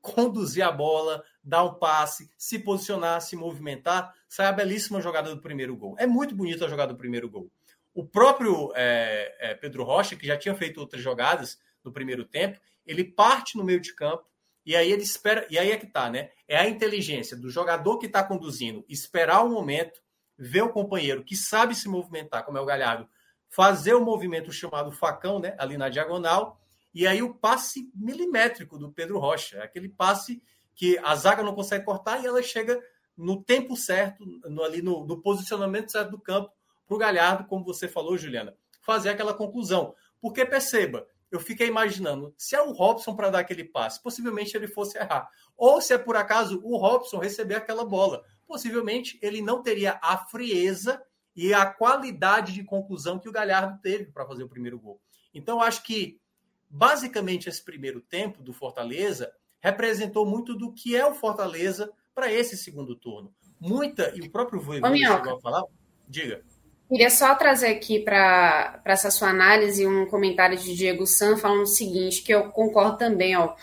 [0.02, 5.42] conduzir a bola, dar um passe, se posicionar, se movimentar, sai a belíssima jogada do
[5.42, 5.96] primeiro gol.
[5.98, 7.50] É muito bonita a jogada do primeiro gol.
[7.94, 12.60] O próprio é, é, Pedro Rocha, que já tinha feito outras jogadas no primeiro tempo,
[12.86, 14.26] ele parte no meio de campo
[14.66, 15.48] e aí ele espera.
[15.50, 16.30] E aí é que tá, né?
[16.48, 20.02] É a inteligência do jogador que está conduzindo esperar o momento
[20.38, 23.08] ver o companheiro que sabe se movimentar, como é o Galhardo,
[23.50, 26.62] fazer o movimento chamado facão, né, ali na diagonal,
[26.94, 30.42] e aí o passe milimétrico do Pedro Rocha, aquele passe
[30.78, 32.82] que a zaga não consegue cortar e ela chega
[33.18, 36.50] no tempo certo, no, ali no, no posicionamento certo do campo,
[36.88, 39.94] para o Galhardo, como você falou, Juliana, fazer aquela conclusão.
[40.22, 44.70] Porque perceba, eu fiquei imaginando, se é o Robson para dar aquele passe, possivelmente ele
[44.70, 45.30] fosse errar.
[45.58, 50.18] Ou se é por acaso o Robson receber aquela bola possivelmente ele não teria a
[50.18, 51.04] frieza
[51.36, 55.00] e a qualidade de conclusão que o Galhardo teve para fazer o primeiro gol.
[55.34, 56.20] Então, acho que,
[56.68, 62.58] basicamente, esse primeiro tempo do Fortaleza representou muito do que é o Fortaleza para esse
[62.58, 63.34] segundo turno.
[63.60, 65.64] Muita, e o próprio Voivoda chegou a falar,
[66.08, 66.42] diga.
[66.90, 71.68] Queria só trazer aqui para essa sua análise um comentário de Diego San falando o
[71.68, 73.54] seguinte, que eu concordo também, ó,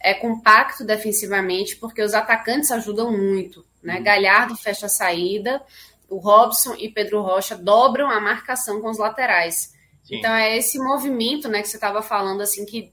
[0.00, 3.96] é compacto defensivamente porque os atacantes ajudam muito Né?
[3.96, 4.04] Uhum.
[4.04, 5.62] Galhardo fecha a saída,
[6.08, 9.72] o Robson e Pedro Rocha dobram a marcação com os laterais.
[10.04, 10.16] Sim.
[10.16, 12.92] Então é esse movimento, né, que você estava falando assim que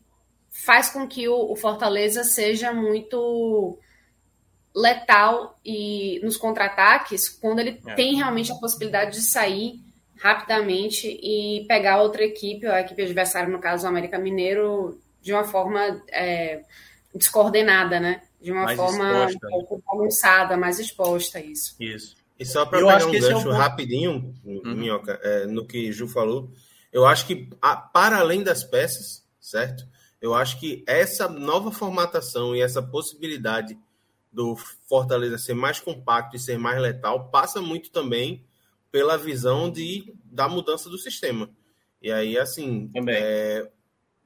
[0.64, 3.78] faz com que o, o Fortaleza seja muito
[4.74, 7.94] letal e nos contra-ataques quando ele é.
[7.94, 9.82] tem realmente a possibilidade de sair
[10.18, 15.44] rapidamente e pegar outra equipe, a equipe adversária, no caso o América Mineiro, de uma
[15.44, 16.62] forma é,
[17.14, 18.22] descoordenada, né?
[18.42, 19.48] De uma mais forma exposta.
[19.48, 21.76] um pouco bagunçada, mais exposta isso.
[21.80, 22.16] Isso.
[22.40, 24.76] E só para pegar um gancho é um rapidinho, uhum.
[24.76, 26.50] Minhoca, é, no que Ju falou,
[26.94, 29.86] eu acho que, a, para além das peças, certo?
[30.22, 33.78] Eu acho que essa nova formatação e essa possibilidade
[34.32, 34.56] do
[34.88, 38.44] Fortaleza ser mais compacto e ser mais letal passa muito também
[38.92, 41.50] pela visão de, da mudança do sistema.
[42.02, 43.70] E aí, assim, é,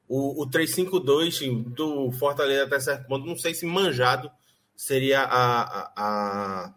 [0.08, 4.32] o, o 352 do Fortaleza até certo ponto, não sei se manjado
[4.76, 6.74] seria a, a, a,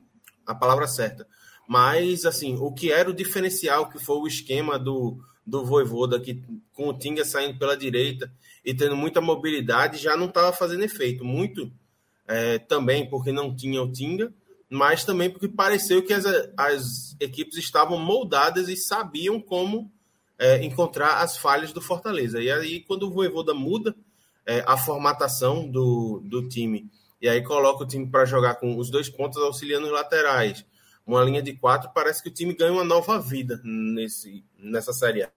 [0.46, 1.26] a palavra certa.
[1.66, 6.42] Mas, assim, o que era o diferencial, que foi o esquema do, do Voivoda, que,
[6.72, 8.30] com o Tinga saindo pela direita
[8.64, 11.24] e tendo muita mobilidade, já não estava fazendo efeito.
[11.24, 11.72] Muito
[12.26, 14.32] é, também porque não tinha o Tinga,
[14.70, 16.24] mas também porque pareceu que as,
[16.56, 19.90] as equipes estavam moldadas e sabiam como
[20.38, 22.40] é, encontrar as falhas do Fortaleza.
[22.40, 23.94] E aí, quando o Voivoda muda
[24.46, 28.90] é, a formatação do, do time, e aí coloca o time para jogar com os
[28.90, 30.64] dois pontos auxiliando os laterais,
[31.06, 35.24] uma linha de quatro, parece que o time ganha uma nova vida nesse, nessa Série
[35.24, 35.30] A.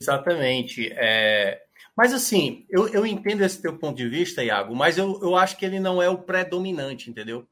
[0.00, 0.90] Exatamente.
[0.92, 1.62] É...
[1.96, 5.56] Mas assim, eu, eu entendo esse teu ponto de vista, Iago, mas eu, eu acho
[5.56, 7.48] que ele não é o predominante, entendeu?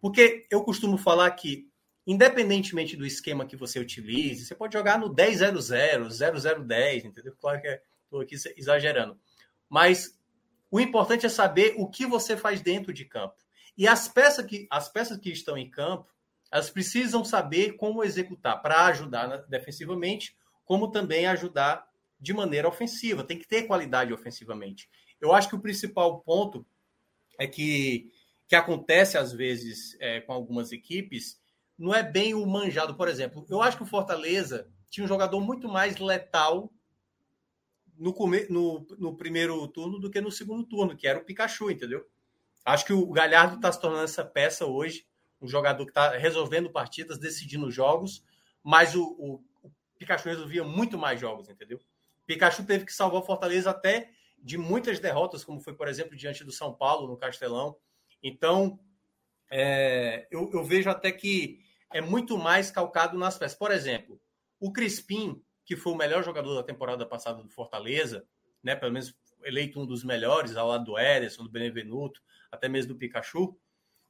[0.00, 1.68] Porque eu costumo falar que,
[2.06, 7.34] independentemente do esquema que você utilize, você pode jogar no 10-0-0, 0010, entendeu?
[7.40, 9.16] Claro que estou aqui exagerando.
[9.68, 10.18] Mas
[10.70, 13.36] o importante é saber o que você faz dentro de campo.
[13.78, 16.08] E as peças que, as peças que estão em campo,
[16.50, 21.86] elas precisam saber como executar para ajudar defensivamente, como também ajudar
[22.18, 23.24] de maneira ofensiva.
[23.24, 24.88] Tem que ter qualidade ofensivamente.
[25.20, 26.66] Eu acho que o principal ponto
[27.38, 28.10] é que,
[28.48, 31.40] que acontece às vezes é, com algumas equipes
[31.78, 32.94] não é bem o manjado.
[32.94, 36.72] Por exemplo, eu acho que o Fortaleza tinha um jogador muito mais letal
[37.96, 38.14] no,
[38.48, 42.06] no, no primeiro turno do que no segundo turno, que era o Pikachu, entendeu?
[42.64, 45.06] Acho que o Galhardo está se tornando essa peça hoje,
[45.40, 48.24] um jogador que está resolvendo partidas, decidindo jogos,
[48.62, 49.44] mas o, o,
[50.04, 51.80] Pikachu resolvia muito mais jogos, entendeu?
[52.26, 56.44] Pikachu teve que salvar o Fortaleza até de muitas derrotas, como foi, por exemplo, diante
[56.44, 57.76] do São Paulo, no Castelão.
[58.22, 58.78] Então,
[59.50, 61.60] é, eu, eu, vejo até que
[61.92, 63.56] é muito mais calcado nas peças.
[63.56, 64.20] Por exemplo,
[64.60, 68.26] o Crispim, que foi o melhor jogador da temporada passada do Fortaleza,
[68.62, 72.20] né, pelo menos eleito um dos melhores, ao lado do Ederson, do Benevenuto,
[72.52, 73.58] até mesmo do Pikachu.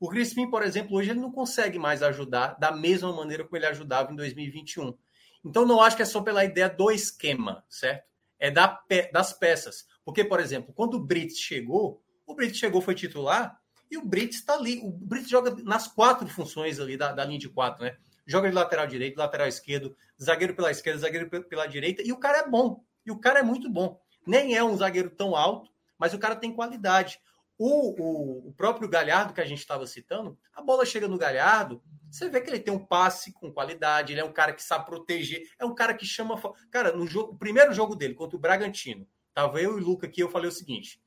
[0.00, 3.66] O Crispim, por exemplo, hoje ele não consegue mais ajudar da mesma maneira como ele
[3.66, 4.96] ajudava em 2021.
[5.44, 8.04] Então, não acho que é só pela ideia do esquema, certo?
[8.38, 8.80] É da,
[9.12, 9.86] das peças.
[10.04, 13.58] Porque, por exemplo, quando o Brits chegou, o Brits chegou, foi titular,
[13.90, 14.80] e o Brits está ali.
[14.80, 17.96] O Brits joga nas quatro funções ali da, da linha de quatro, né?
[18.26, 22.38] Joga de lateral direito, lateral esquerdo, zagueiro pela esquerda, zagueiro pela direita, e o cara
[22.38, 22.82] é bom.
[23.04, 24.00] E o cara é muito bom.
[24.26, 27.20] Nem é um zagueiro tão alto, mas o cara tem qualidade.
[27.58, 31.82] O, o, o próprio Galhardo que a gente estava citando, a bola chega no Galhardo,
[32.14, 34.86] você vê que ele tem um passe com qualidade, ele é um cara que sabe
[34.86, 36.40] proteger, é um cara que chama.
[36.70, 40.06] Cara, no jogo, o primeiro jogo dele contra o Bragantino, tava eu e o Luca
[40.06, 41.00] aqui, eu falei o seguinte: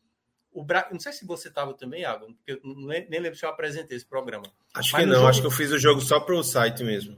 [0.52, 0.88] o Bra...
[0.92, 3.96] Não sei se você estava também, Água, porque eu nem, nem lembro se eu apresentei
[3.96, 4.46] esse programa.
[4.74, 5.28] Acho Mas que não, jogo...
[5.28, 7.18] acho que eu fiz o jogo só para o site mesmo.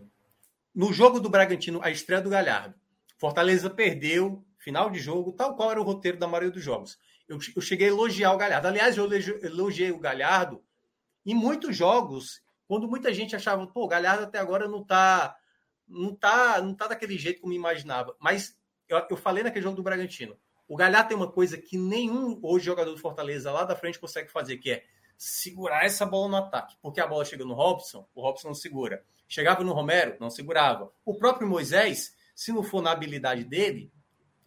[0.73, 2.75] No jogo do Bragantino, a estreia do Galhardo,
[3.17, 6.97] Fortaleza perdeu, final de jogo, tal qual era o roteiro da maioria dos jogos
[7.29, 8.67] eu, eu cheguei a elogiar o Galhardo.
[8.67, 9.07] Aliás, eu
[9.43, 10.61] elogiei o Galhardo
[11.23, 15.35] em muitos jogos, quando muita gente achava, pô, o Galhardo até agora não tá,
[15.87, 18.15] não tá, não tá daquele jeito como imaginava.
[18.19, 18.55] Mas
[18.87, 20.37] eu, eu falei naquele jogo do Bragantino.
[20.67, 24.29] O Galhardo tem uma coisa que nenhum hoje jogador do Fortaleza lá da frente consegue
[24.29, 24.83] fazer, que é
[25.17, 26.77] segurar essa bola no ataque.
[26.79, 29.03] Porque a bola chega no Robson, o Robson não segura.
[29.27, 30.91] Chegava no Romero, não segurava.
[31.03, 33.91] O próprio Moisés, se não for na habilidade dele,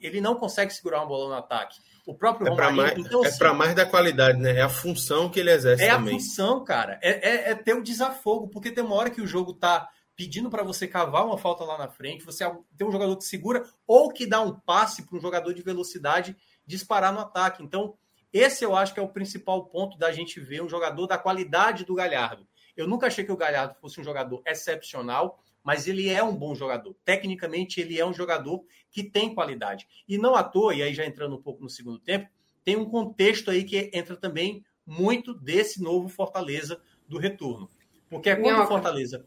[0.02, 1.78] ele não consegue segurar uma bola no ataque.
[2.06, 2.76] O próprio é Romarinho.
[2.76, 4.56] Mais, então, é assim, para mais da qualidade, né?
[4.56, 6.16] É a função que ele exerce é também.
[6.16, 6.98] A função, cara.
[7.02, 10.50] É, é, é, ter o desafogo, porque tem uma hora que o jogo tá pedindo
[10.50, 12.44] para você cavar uma falta lá na frente, você
[12.76, 16.36] tem um jogador que segura ou que dá um passe para um jogador de velocidade
[16.66, 17.62] disparar no ataque.
[17.62, 17.94] Então,
[18.32, 21.84] esse eu acho que é o principal ponto da gente ver um jogador da qualidade
[21.84, 22.46] do Galhardo.
[22.76, 26.54] Eu nunca achei que o Galhardo fosse um jogador excepcional, mas ele é um bom
[26.54, 26.94] jogador.
[27.04, 29.86] Tecnicamente, ele é um jogador que tem qualidade.
[30.08, 32.28] E não à toa, e aí já entrando um pouco no segundo tempo,
[32.64, 37.68] tem um contexto aí que entra também muito desse novo Fortaleza do retorno.
[38.08, 39.26] Porque é contra o Fortaleza.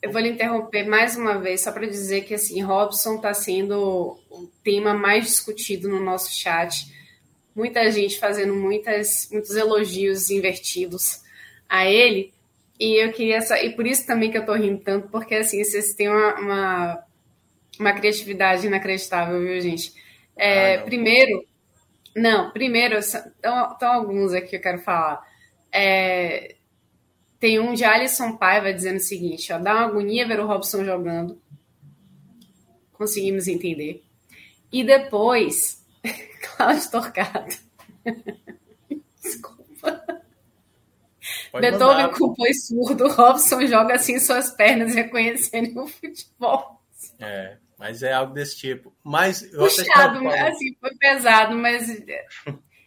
[0.00, 4.18] Eu vou lhe interromper mais uma vez, só para dizer que assim, Robson está sendo
[4.28, 6.92] o tema mais discutido no nosso chat.
[7.54, 11.22] Muita gente fazendo muitas, muitos elogios invertidos
[11.68, 12.34] a ele.
[12.82, 15.94] E eu queria e por isso também que eu estou rindo tanto, porque assim, vocês
[15.94, 17.04] têm uma, uma,
[17.78, 19.94] uma criatividade inacreditável, viu, gente?
[20.36, 21.46] É, ah, primeiro,
[22.16, 25.22] não, primeiro, estão alguns aqui que eu quero falar.
[25.70, 26.56] É,
[27.38, 30.84] tem um de Alisson Paiva dizendo o seguinte: ó, dá uma agonia ver o Robson
[30.84, 31.40] jogando.
[32.94, 34.02] Conseguimos entender.
[34.72, 35.80] E depois,
[36.56, 37.54] Cláudio Torcado.
[39.22, 40.21] Desculpa.
[41.52, 42.18] Pode Beethoven mandar.
[42.18, 46.80] compôs surdo, Robson joga assim suas pernas reconhecendo o futebol.
[47.20, 48.92] É, mas é algo desse tipo.
[49.04, 51.88] Mas Puxado, assim, foi pesado, mas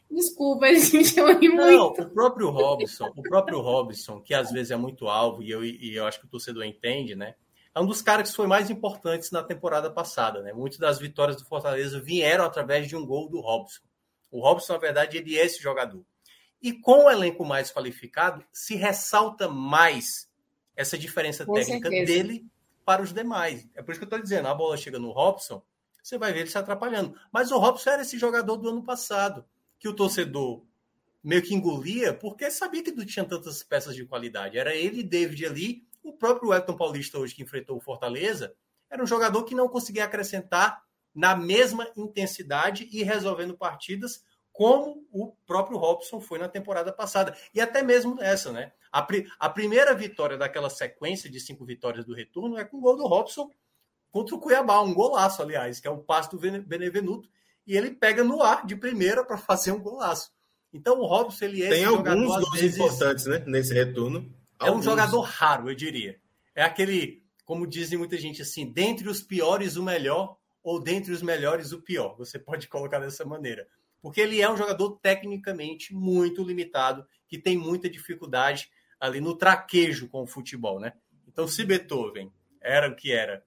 [0.09, 1.61] Desculpa, gente, eu ri muito.
[1.61, 5.63] Não, o próprio Robson, o próprio Robson, que às vezes é muito alvo, e eu,
[5.63, 7.35] e eu acho que o torcedor entende, né?
[7.75, 10.53] É um dos caras que foi mais importantes na temporada passada, né?
[10.53, 13.81] Muitas das vitórias do Fortaleza vieram através de um gol do Robson.
[14.31, 16.03] O Robson, na verdade, ele é esse jogador.
[16.65, 20.27] E com o elenco mais qualificado, se ressalta mais
[20.75, 22.11] essa diferença com técnica certeza.
[22.11, 22.47] dele
[22.83, 23.69] para os demais.
[23.75, 25.61] É por isso que eu estou dizendo, a bola chega no Robson,
[26.01, 27.15] você vai ver ele se atrapalhando.
[27.31, 29.45] Mas o Robson era esse jogador do ano passado
[29.77, 30.63] que o torcedor
[31.23, 34.57] meio que engolia, porque sabia que não tinha tantas peças de qualidade.
[34.57, 38.55] Era ele e David ali, o próprio Elton Paulista hoje que enfrentou o Fortaleza,
[38.89, 44.23] era um jogador que não conseguia acrescentar na mesma intensidade e resolvendo partidas
[44.55, 47.35] como o próprio Robson foi na temporada passada.
[47.53, 48.71] E até mesmo nessa, né?
[48.89, 52.81] A, pri a primeira vitória daquela sequência de cinco vitórias do retorno é com o
[52.81, 53.51] gol do Robson
[54.09, 57.27] contra o Cuiabá, um golaço, aliás, que é o passe do Benevenuto,
[57.67, 60.31] e ele pega no ar de primeira para fazer um golaço.
[60.71, 64.33] Então o Robson ele é Tem alguns gols vezes, importantes, né, nesse retorno.
[64.61, 64.85] É alguns.
[64.85, 66.17] um jogador raro, eu diria.
[66.55, 71.21] É aquele, como dizem muita gente assim, dentre os piores o melhor ou dentre os
[71.21, 72.15] melhores o pior.
[72.15, 73.67] Você pode colocar dessa maneira.
[74.05, 80.07] Porque ele é um jogador tecnicamente muito limitado, que tem muita dificuldade ali no traquejo
[80.07, 80.93] com o futebol, né?
[81.27, 83.43] Então, se Beethoven era o que era,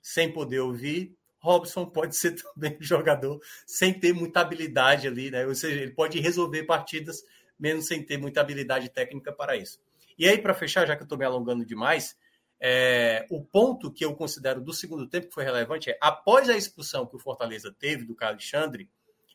[0.00, 5.46] sem poder ouvir, Robson pode ser também um jogador sem ter muita habilidade ali, né?
[5.46, 7.22] Ou seja, ele pode resolver partidas
[7.56, 9.80] mesmo sem ter muita habilidade técnica para isso.
[10.18, 12.16] E aí, para fechar, já que eu estou me alongando demais,
[12.60, 16.56] é, o ponto que eu considero do segundo tempo que foi relevante é, após a
[16.56, 18.90] expulsão que o Fortaleza teve do Alexandre,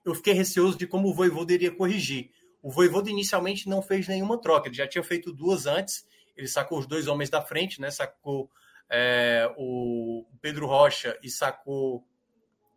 [0.09, 2.31] eu fiquei receoso de como o Voivoda iria corrigir.
[2.61, 6.79] O Voivoda inicialmente não fez nenhuma troca, ele já tinha feito duas antes, ele sacou
[6.79, 7.91] os dois homens da frente, né?
[7.91, 8.49] Sacou
[8.89, 12.05] é, o Pedro Rocha e sacou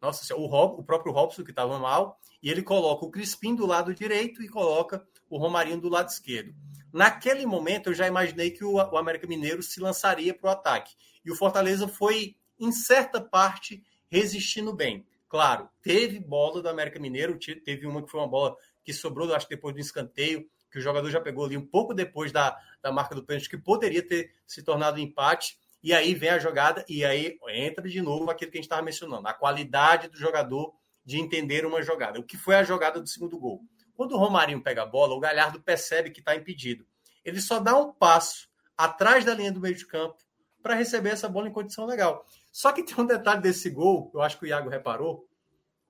[0.01, 3.67] nossa, o, Rob, o próprio Robson, que estava mal, e ele coloca o Crispim do
[3.67, 6.55] lado direito e coloca o Romarinho do lado esquerdo.
[6.93, 10.95] Naquele momento, eu já imaginei que o, o América Mineiro se lançaria para o ataque.
[11.25, 15.07] E o Fortaleza foi, em certa parte, resistindo bem.
[15.31, 19.47] Claro, teve bola do América Mineiro, teve uma que foi uma bola que sobrou, acho
[19.47, 22.91] que depois do escanteio, que o jogador já pegou ali um pouco depois da, da
[22.91, 25.57] marca do pênalti, que poderia ter se tornado um empate.
[25.85, 28.83] E aí vem a jogada, e aí entra de novo aquilo que a gente estava
[28.83, 32.19] mencionando, a qualidade do jogador de entender uma jogada.
[32.19, 33.63] O que foi a jogada do segundo gol?
[33.95, 36.85] Quando o Romarinho pega a bola, o Galhardo percebe que está impedido.
[37.25, 40.19] Ele só dá um passo atrás da linha do meio de campo
[40.61, 42.27] para receber essa bola em condição legal.
[42.53, 45.29] Só que tem um detalhe desse gol, eu acho que o Iago reparou.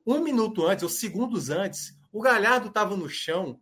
[0.07, 3.61] Um minuto antes, ou segundos antes, o Galhardo estava no chão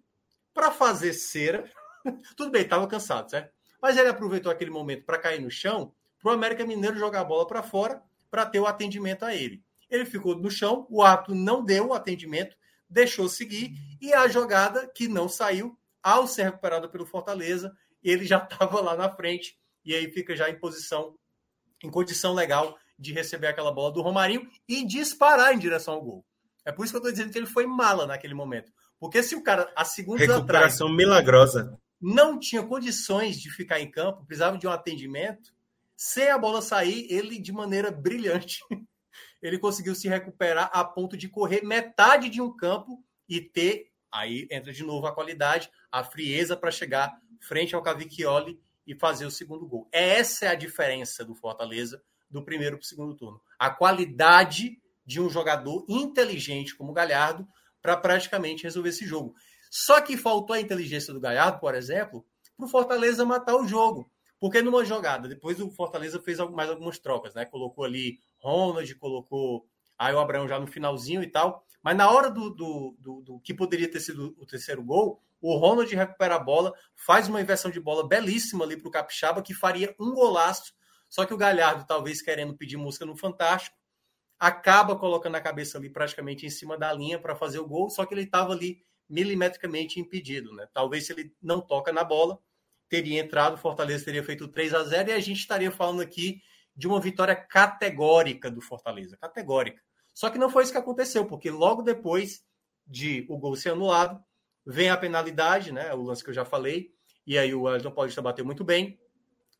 [0.53, 1.71] para fazer cera.
[2.37, 3.53] Tudo bem, estava cansado, certo?
[3.81, 7.25] Mas ele aproveitou aquele momento para cair no chão para o América Mineiro jogar a
[7.25, 9.63] bola para fora para ter o atendimento a ele.
[9.89, 12.57] Ele ficou no chão, o árbitro não deu o atendimento,
[12.91, 18.39] deixou seguir, e a jogada que não saiu, ao ser recuperada pelo Fortaleza, ele já
[18.43, 21.17] estava lá na frente, e aí fica já em posição,
[21.83, 26.25] em condição legal de receber aquela bola do Romarinho e disparar em direção ao gol.
[26.65, 28.73] É por isso que eu estou dizendo que ele foi mala naquele momento.
[28.99, 31.79] Porque se o cara, a segunda Recuperação atrás, milagrosa.
[32.01, 35.53] Não tinha condições de ficar em campo, precisava de um atendimento,
[35.97, 38.61] sem a bola sair, ele, de maneira brilhante,
[39.42, 44.46] ele conseguiu se recuperar a ponto de correr metade de um campo e ter, aí
[44.51, 49.31] entra de novo a qualidade, a frieza para chegar frente ao Cavicchioli e fazer o
[49.31, 49.88] segundo gol.
[49.92, 53.40] Essa é a diferença do Fortaleza do primeiro para o segundo turno.
[53.58, 57.46] A qualidade de um jogador inteligente como o Galhardo
[57.81, 59.35] para praticamente resolver esse jogo.
[59.70, 62.24] Só que faltou a inteligência do Galhardo, por exemplo,
[62.56, 64.10] para o Fortaleza matar o jogo.
[64.40, 67.44] Porque numa jogada, depois o Fortaleza fez mais algumas trocas, né?
[67.44, 69.66] Colocou ali Ronald, colocou
[69.98, 71.64] Aí o Abraão já no finalzinho e tal.
[71.83, 75.56] Mas na hora do, do, do, do que poderia ter sido o terceiro gol, o
[75.56, 79.54] Ronald recupera a bola, faz uma inversão de bola belíssima ali para o Capixaba, que
[79.54, 80.72] faria um golaço.
[81.09, 83.77] Só que o Galhardo, talvez querendo pedir música no Fantástico,
[84.38, 88.06] acaba colocando a cabeça ali praticamente em cima da linha para fazer o gol, só
[88.06, 90.54] que ele estava ali milimetricamente impedido.
[90.54, 90.69] Né?
[90.73, 92.38] Talvez se ele não toca na bola,
[92.88, 96.40] teria entrado, o Fortaleza teria feito 3 a 0 e a gente estaria falando aqui
[96.77, 99.17] de uma vitória categórica do Fortaleza.
[99.17, 99.83] Categórica.
[100.15, 102.42] Só que não foi isso que aconteceu, porque logo depois
[102.87, 104.23] de o gol ser anulado,
[104.65, 105.92] vem a penalidade, né?
[105.94, 106.92] O lance que eu já falei,
[107.27, 108.98] e aí o Wellington Paulista bateu muito bem.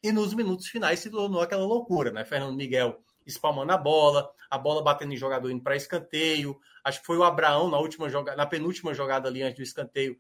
[0.03, 2.25] E nos minutos finais se tornou aquela loucura, né?
[2.25, 6.59] Fernando Miguel espalmando a bola, a bola batendo em jogador indo para escanteio.
[6.83, 10.19] Acho que foi o Abraão na última jogada, na penúltima jogada ali antes do escanteio,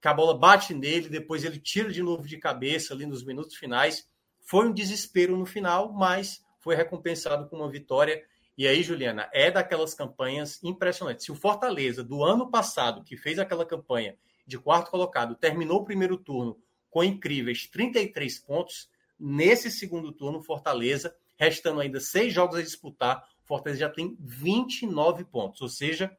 [0.00, 3.56] que a bola bate nele, depois ele tira de novo de cabeça ali nos minutos
[3.56, 4.06] finais.
[4.42, 8.22] Foi um desespero no final, mas foi recompensado com uma vitória.
[8.56, 11.24] E aí, Juliana, é daquelas campanhas impressionantes.
[11.24, 15.84] Se o Fortaleza, do ano passado, que fez aquela campanha de quarto colocado, terminou o
[15.84, 16.60] primeiro turno
[16.90, 23.80] com incríveis 33 pontos, nesse segundo turno, Fortaleza, restando ainda seis jogos a disputar, Fortaleza
[23.80, 26.16] já tem 29 pontos, ou seja,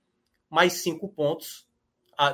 [0.49, 1.67] mais cinco pontos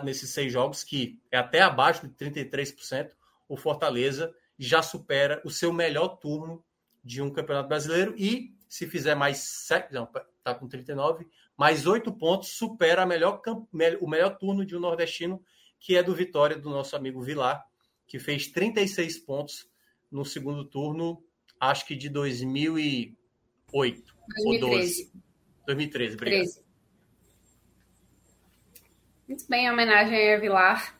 [0.03, 3.11] nesses seis jogos, que é até abaixo de 33%,
[3.47, 6.63] o Fortaleza já supera o seu melhor turno
[7.03, 10.07] de um Campeonato Brasileiro e se fizer mais sete, não,
[10.43, 13.41] tá com 39, mais oito pontos, supera a melhor,
[13.99, 15.43] o melhor turno de um nordestino,
[15.79, 17.65] que é do Vitória, do nosso amigo Vilar,
[18.07, 19.70] que fez 36 pontos
[20.11, 21.23] no segundo turno,
[21.59, 23.15] acho que de 2008
[23.71, 24.45] 2013.
[24.45, 25.11] ou 12.
[25.65, 26.41] 2013, obrigado.
[26.41, 26.61] 13.
[29.27, 30.99] Muito bem, homenagem a Vilar,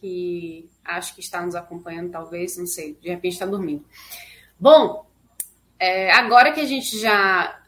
[0.00, 3.84] que acho que está nos acompanhando, talvez, não sei, de repente está dormindo.
[4.58, 5.08] Bom,
[5.78, 7.62] é, agora que a gente já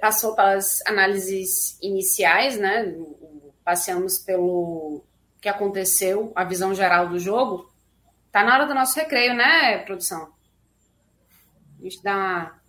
[0.00, 2.94] passou pelas análises iniciais, né?
[3.64, 5.02] Passeamos pelo
[5.40, 7.68] que aconteceu, a visão geral do jogo.
[8.30, 10.32] Tá na hora do nosso recreio, né, produção?
[11.78, 12.60] A gente dá uma.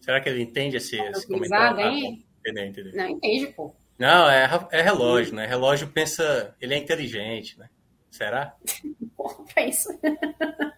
[0.00, 1.80] Será que ele entende esse, esse comentário?
[1.80, 2.24] Hein?
[2.46, 2.52] Ah,
[2.94, 3.74] Não, entende, pô.
[3.98, 5.46] Não, é, é relógio, né?
[5.46, 7.68] Relógio pensa, ele é inteligente, né?
[8.10, 8.54] Será?
[9.16, 9.98] Porra, pensa.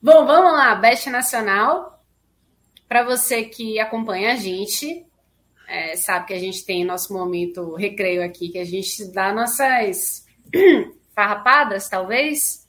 [0.00, 2.02] Bom, vamos lá, Best Nacional.
[2.88, 5.06] Para você que acompanha a gente,
[5.68, 10.26] é, sabe que a gente tem nosso momento recreio aqui, que a gente dá nossas
[11.20, 12.68] farrapadas, talvez.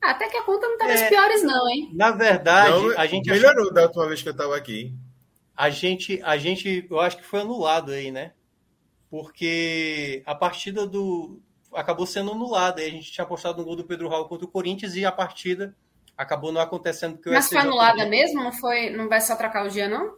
[0.00, 1.90] Até que a conta não tá é, piores, não, hein?
[1.94, 3.30] Na verdade, não, a gente.
[3.30, 3.74] Melhorou achou...
[3.74, 4.92] da última vez que eu estava aqui
[5.56, 8.32] a gente, a gente, eu acho que foi anulado aí, né?
[9.10, 11.40] Porque a partida do
[11.72, 12.80] acabou sendo anulada.
[12.80, 15.12] Aí a gente tinha apostado no gol do Pedro Raul contra o Corinthians e a
[15.12, 15.76] partida
[16.16, 18.42] acabou não acontecendo porque Mas foi anulada mesmo?
[18.42, 20.16] Não foi, não vai só trocar o dia não?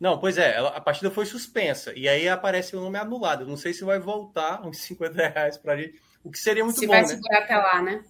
[0.00, 3.42] Não, pois é, ela, a partida foi suspensa e aí aparece o nome anulado.
[3.42, 6.78] Eu não sei se vai voltar uns 50 reais pra gente, o que seria muito
[6.78, 7.08] se bom, vai né?
[7.08, 8.04] segurar até lá, né?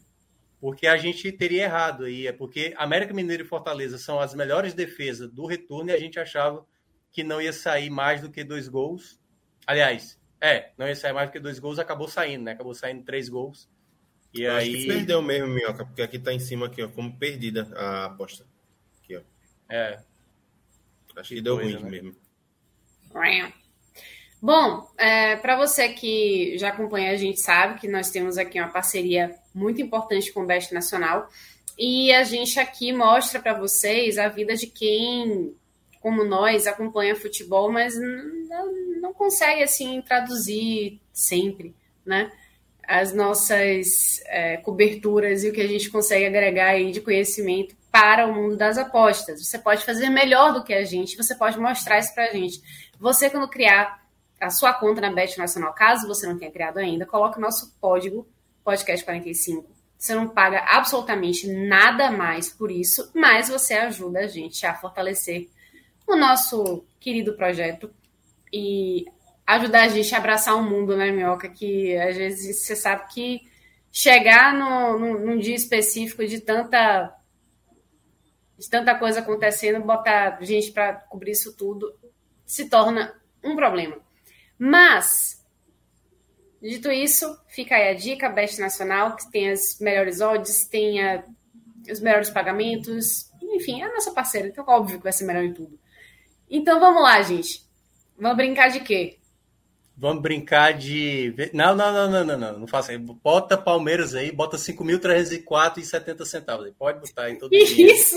[0.61, 2.27] porque a gente teria errado aí.
[2.27, 6.19] É porque América Mineiro e Fortaleza são as melhores defesas do retorno e a gente
[6.19, 6.67] achava
[7.13, 9.19] que não ia sair mais do que dois gols.
[9.67, 12.53] Aliás, é, não ia sair mais do que dois gols, acabou saindo, né?
[12.53, 13.69] Acabou saindo três gols.
[14.35, 14.87] E Eu aí.
[14.87, 18.45] perdeu mesmo, Minhoca, porque aqui tá em cima, aqui, ó, como perdida a aposta.
[19.03, 19.23] Aqui, ó.
[19.69, 20.01] É.
[21.17, 21.91] Acho que, que deu coisa, ruim né?
[21.91, 22.17] mesmo.
[24.41, 28.69] Bom, é, para você que já acompanha a gente sabe que nós temos aqui uma
[28.69, 31.29] parceria muito importante com o Best Nacional
[31.77, 35.55] e a gente aqui mostra para vocês a vida de quem,
[36.01, 37.95] como nós, acompanha futebol, mas
[39.01, 41.75] não, consegue assim traduzir sempre,
[42.07, 42.31] né?
[42.87, 48.27] As nossas é, coberturas e o que a gente consegue agregar aí de conhecimento para
[48.27, 49.45] o mundo das apostas.
[49.45, 52.61] Você pode fazer melhor do que a gente, você pode mostrar isso para a gente.
[52.99, 54.08] Você, quando criar
[54.41, 57.75] a sua conta na Bet Nacional, caso você não tenha criado ainda, coloque o nosso
[57.81, 58.27] código
[58.65, 59.69] podcast 45.
[59.99, 65.49] Você não paga absolutamente nada mais por isso, mas você ajuda a gente a fortalecer
[66.07, 67.93] o nosso querido projeto
[68.53, 69.07] e
[69.47, 71.49] ajudar a gente a abraçar o mundo, né, Minhoca?
[71.49, 73.41] Que às vezes você sabe que
[73.91, 77.15] chegar no, no, num dia específico de tanta
[78.59, 81.95] de tanta coisa acontecendo, botar gente para cobrir isso tudo
[82.45, 83.97] se torna um problema.
[84.59, 85.45] Mas,
[86.61, 91.25] dito isso, fica aí a dica, Best Nacional, que tem as melhores odds, tem a,
[91.91, 95.55] os melhores pagamentos, enfim, é a nossa parceira, então óbvio que vai ser melhor em
[95.55, 95.79] tudo.
[96.51, 97.67] Então vamos lá, gente.
[98.19, 99.19] Vamos brincar de quê?
[100.01, 101.35] Vamos brincar de.
[101.53, 102.59] Não, não, não, não, não, não.
[102.61, 102.99] Não faça aí.
[102.99, 106.67] Bota Palmeiras aí, bota 5.304,70 centavos.
[106.67, 106.73] Aí.
[106.73, 108.17] Pode botar aí todo Que isso?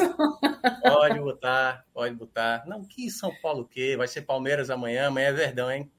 [0.84, 2.64] Pode botar, pode botar.
[2.68, 3.96] Não, que São Paulo o quê?
[3.98, 5.92] Vai ser Palmeiras amanhã, amanhã é Verdão, hein?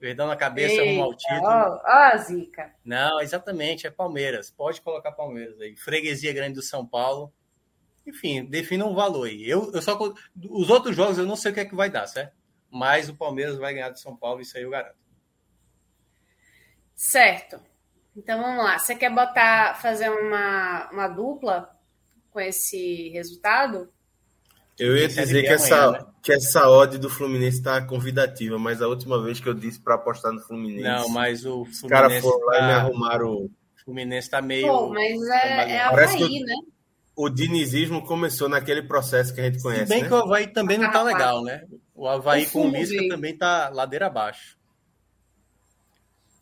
[0.00, 1.42] Verdão na cabeça, rumo ao título.
[1.42, 2.72] Ó, ó, Zica.
[2.84, 4.50] Não, exatamente, é Palmeiras.
[4.50, 5.76] Pode colocar Palmeiras aí.
[5.76, 7.32] Freguesia grande do São Paulo.
[8.06, 9.48] Enfim, defina um valor aí.
[9.48, 9.98] Eu, eu só.
[10.50, 12.32] Os outros jogos eu não sei o que é que vai dar, certo?
[12.70, 14.96] Mas o Palmeiras vai ganhar do São Paulo, isso aí eu garanto.
[16.94, 17.60] Certo.
[18.16, 18.78] Então vamos lá.
[18.78, 21.76] Você quer botar, fazer uma, uma dupla
[22.30, 23.92] com esse resultado?
[24.78, 26.12] Eu ia dizer que essa, amanhã, né?
[26.28, 29.94] Que essa odd do Fluminense tá convidativa, mas a última vez que eu disse para
[29.94, 33.30] apostar no Fluminense, Não, mas o os caras Fluminense foram lá e me tá, arrumaram.
[33.34, 33.50] o
[33.84, 34.66] Fluminense tá meio.
[34.66, 36.54] Pô, mas é, é Parece Havaí, que- né?
[37.16, 40.08] O dinizismo começou naquele processo que a gente Se conhece, bem né?
[40.08, 41.64] que o Havaí também não tá Ah, legal, né?
[41.94, 44.56] O Havaí O com o Lisca também tá ladeira abaixo.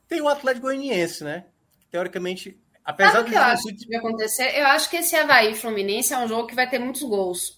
[0.09, 1.45] Tem o Atlético Goianiense, né?
[1.91, 4.59] Teoricamente, apesar Sabe do que eu acho que vai acontecer?
[4.61, 7.56] Eu acho que esse Havaí Fluminense é um jogo que vai ter muitos gols.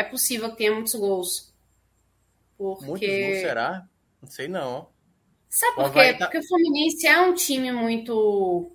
[0.00, 1.52] É possível que tenha muitos gols.
[2.56, 2.86] Porque.
[2.86, 3.86] muitos gols, será?
[4.22, 4.88] Não sei não.
[5.48, 6.14] Sabe por quê?
[6.14, 8.72] Tá- Porque o Fluminense é um time muito.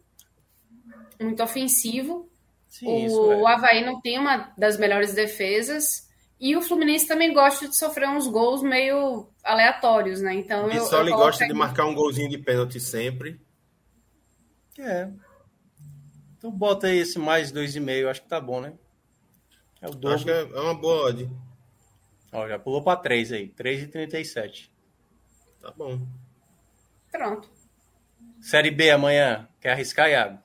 [1.19, 2.29] muito ofensivo.
[2.69, 3.53] Sim, isso o é.
[3.53, 6.07] Havaí não tem uma das melhores defesas.
[6.39, 10.33] E o Fluminense também gosta de sofrer uns gols meio aleatórios, né?
[10.35, 13.39] Então O eu, Bissoli eu gosta de marcar um golzinho de pênalti sempre.
[14.77, 15.09] É.
[16.37, 18.73] Então bota aí esse mais 2,5, acho que tá bom, né?
[19.81, 21.29] É o Acho que é é uma boa odd.
[22.31, 23.49] Ó, já pulou pra 3 aí.
[23.49, 24.69] 3,37.
[25.61, 25.99] Tá bom.
[27.11, 27.49] Pronto.
[28.41, 29.47] Série B amanhã.
[29.61, 30.39] Quer arriscar, Iago?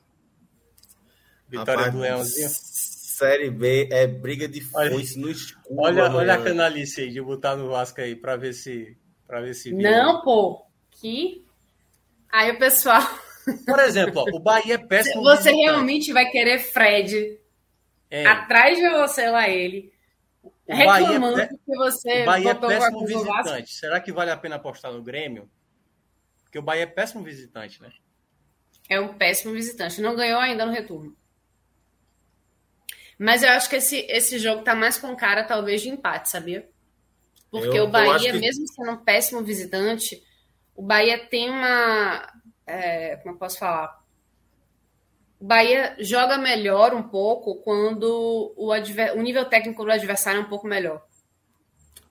[1.49, 2.49] Vitória Rapaz, do Leãozinho.
[2.51, 5.81] Série B é briga de foice no escuro.
[5.81, 6.21] Olha, amanhã.
[6.21, 8.97] olha a canalice aí de botar no Vasco aí pra ver se.
[9.27, 9.73] Pra ver se.
[9.75, 10.65] Não, pô.
[10.93, 11.45] Que.
[12.31, 13.03] Aí o pessoal.
[13.67, 15.23] Por exemplo, ó, o Bahia é péssimo.
[15.23, 15.65] Você visitante.
[15.65, 17.40] realmente vai querer Fred
[18.11, 19.93] É, atrás de você lá, ele.
[20.43, 23.73] o Bahia Reclamando é, pé- que você o Bahia é botou péssimo visitante.
[23.73, 25.49] Será que vale a pena apostar no Grêmio?
[26.43, 27.93] Porque o Bahia é péssimo visitante, né?
[28.89, 30.01] É um péssimo visitante.
[30.01, 31.17] Não ganhou ainda no retorno.
[33.19, 36.69] Mas eu acho que esse, esse jogo tá mais com cara, talvez, de empate, sabia?
[37.51, 40.23] Porque Eu- o Bahia, que- mesmo sendo um péssimo visitante,
[40.75, 42.33] o Bahia tem uma.
[42.67, 44.00] é, como eu posso falar?
[45.41, 50.49] Bahia joga melhor um pouco quando o, adver- o nível técnico do adversário é um
[50.49, 51.03] pouco melhor.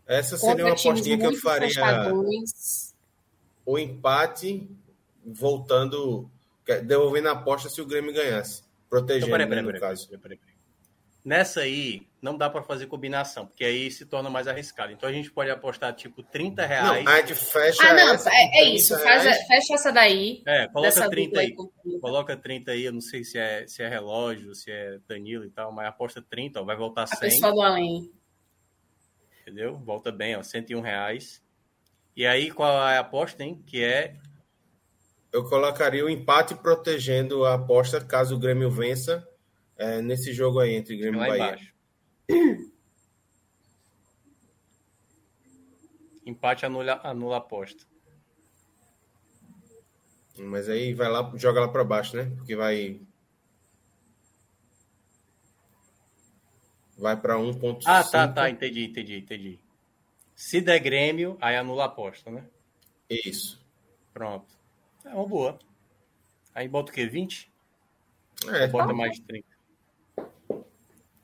[0.08, 2.14] Essa seria Contra uma apostinha que eu faria
[3.64, 4.68] o empate
[5.24, 6.28] voltando,
[6.66, 8.64] quer- devolvendo a aposta se o Grêmio ganhasse.
[8.90, 10.08] Protegendo, Então, peraí, né, peraí, no peraí, caso.
[10.08, 10.49] peraí, peraí, peraí.
[11.30, 14.92] Nessa aí, não dá pra fazer combinação, porque aí se torna mais arriscado.
[14.92, 17.06] Então a gente pode apostar tipo 30 Não, reais.
[17.06, 18.96] a gente fecha Ah, não, essa é, é isso.
[18.96, 20.42] 30 Faz, fecha essa daí.
[20.44, 21.56] É, coloca dessa 30 dupla aí.
[21.84, 22.00] 30.
[22.00, 25.52] Coloca 30 aí, eu não sei se é, se é relógio, se é Danilo e
[25.52, 28.12] tal, mas aposta 30, ó, vai voltar A 100, pessoa do além.
[29.44, 29.76] entendeu?
[29.78, 31.44] Volta bem, ó, 101 reais.
[32.16, 33.64] E aí, qual é a aposta, hein?
[33.68, 34.16] Que é
[35.32, 39.24] Eu colocaria o empate protegendo a aposta caso o Grêmio vença
[39.80, 41.36] é, nesse jogo aí entre Grêmio e Bahia.
[41.36, 41.74] embaixo.
[46.26, 47.86] Empate anula, anula a aposta.
[50.38, 52.32] Mas aí vai lá, joga lá para baixo, né?
[52.36, 53.02] Porque vai
[56.98, 57.82] vai para 1.5.
[57.86, 59.60] Ah, tá, tá, entendi, entendi, entendi.
[60.36, 62.46] Se der Grêmio, aí anula a aposta, né?
[63.10, 63.60] Isso.
[64.14, 64.48] Pronto.
[65.06, 65.58] É uma boa.
[66.54, 67.06] Aí bota o quê?
[67.06, 67.50] 20?
[68.48, 69.49] É, bota mais de 30?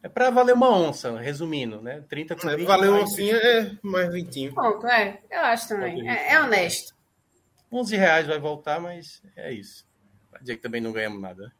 [0.06, 2.04] É pra valer uma onça, resumindo, né?
[2.08, 2.68] 30 com é, 20.
[2.68, 4.54] valeu mais assim, é mais vintinho.
[4.54, 5.20] Pronto, é.
[5.32, 6.08] Eu acho também.
[6.08, 6.94] É, é honesto.
[7.72, 9.84] 11 reais vai voltar, mas é isso.
[10.32, 11.52] Vai dizer que também não ganhamos nada.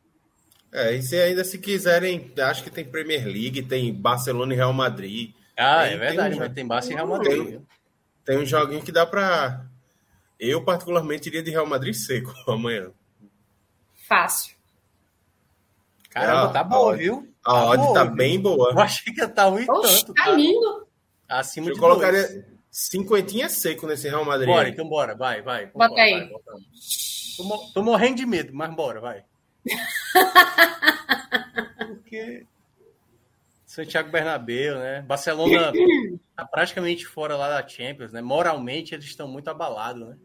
[0.72, 4.74] É, e se ainda se quiserem, acho que tem Premier League, tem Barcelona e Real
[4.74, 5.34] Madrid.
[5.58, 7.46] Ah, Tem- é verdade, tem um- mas tem Barça e Real Madrid.
[7.48, 7.68] tem-?
[8.26, 9.66] Tem um joguinho que dá pra.
[10.40, 12.92] Eu, particularmente, iria de Real Madrid seco amanhã.
[14.08, 14.56] Fácil.
[16.12, 17.28] Caramba, Ah, tá boa, viu?
[17.46, 18.16] A odd boa, tá viu?
[18.16, 18.72] bem boa.
[18.72, 20.14] Eu achei que ia estar ruim Oxe, tanto.
[20.16, 20.32] tá Tá?
[20.32, 20.88] lindo.
[21.30, 22.46] Acima Eu de colocaria dois.
[22.72, 24.48] cinquentinha seco nesse Real Madrid.
[24.50, 25.68] Bora, então bora, vai, vai.
[25.68, 26.30] Bota Vambora, aí.
[26.30, 26.30] vai.
[27.38, 29.24] Tô, tô morrendo de medo, mas bora, vai.
[31.78, 32.46] Porque
[33.66, 35.02] Santiago Bernabéu, né?
[35.02, 35.72] Barcelona
[36.36, 38.22] tá praticamente fora lá da Champions, né?
[38.22, 40.18] Moralmente eles estão muito abalados, né?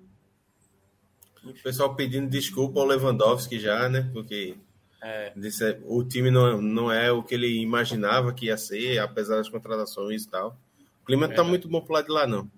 [1.45, 4.09] O pessoal pedindo desculpa ao Lewandowski já, né?
[4.13, 4.57] Porque
[5.03, 5.33] É.
[5.35, 9.49] disse, o time não, não é o que ele imaginava que ia ser, apesar das
[9.49, 10.57] contratações e tal.
[11.03, 11.49] O clima não tá Verdade.
[11.49, 12.51] muito bom pro lado de lá, não.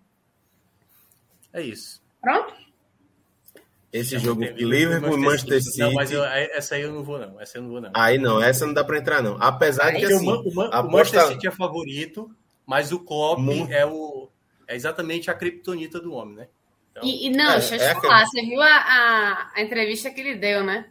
[1.53, 2.03] É isso.
[2.21, 2.55] Pronto?
[3.93, 5.81] Esse jogo Liverpool e Manchester City.
[5.81, 7.39] Não, mas eu, essa aí eu não vou, não.
[7.39, 7.91] Essa eu não vou, não.
[7.95, 9.37] Aí não, essa não dá para entrar, não.
[9.39, 12.35] Apesar de que assim, o, o, o Manchester City é favorito,
[12.65, 14.31] mas o Klopp é, o,
[14.67, 16.49] é exatamente a criptonita do homem, né?
[16.91, 19.63] Então, e, e, não, é, deixa eu te é falar, você viu a, a, a,
[19.63, 20.87] entrevista que ele deu, né?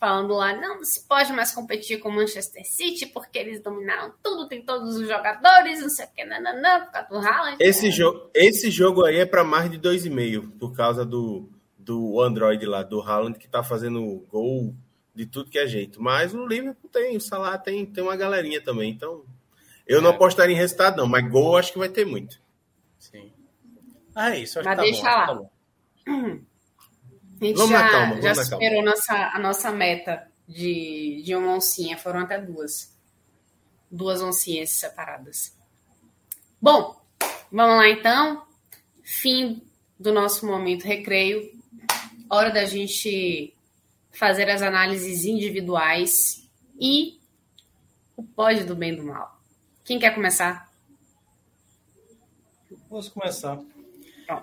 [0.00, 4.14] Falando lá, não, não se pode mais competir com o Manchester City porque eles dominaram
[4.22, 7.56] tudo, tem todos os jogadores, não sei o que, nananã, por causa do Haaland.
[7.60, 7.90] Esse, é.
[7.90, 12.82] jogo, esse jogo aí é para mais de 2,5, por causa do, do Android lá,
[12.82, 14.74] do Haaland, que tá fazendo gol
[15.14, 16.02] de tudo que é jeito.
[16.02, 19.22] Mas o Liverpool tem, o Salah tem, tem uma galerinha também, então
[19.86, 20.00] eu é.
[20.00, 22.40] não apostaria em resultado não, mas gol acho que vai ter muito.
[22.98, 23.30] Sim.
[24.14, 24.58] Ah, é isso.
[24.58, 25.26] Acho Mas que tá deixa bom, lá.
[25.26, 26.40] Tá bom.
[27.40, 31.54] A gente vamos já, na calma, já superou nossa, a nossa meta de, de uma
[31.54, 31.96] oncinha.
[31.96, 32.94] Foram até duas.
[33.90, 35.56] Duas oncinhas separadas.
[36.60, 37.00] Bom,
[37.50, 38.44] vamos lá então.
[39.02, 39.62] Fim
[39.98, 41.50] do nosso momento recreio.
[42.28, 43.54] Hora da gente
[44.10, 46.46] fazer as análises individuais
[46.78, 47.18] e
[48.16, 49.40] o pode do bem e do mal.
[49.82, 50.70] Quem quer começar?
[52.88, 53.58] Posso começar.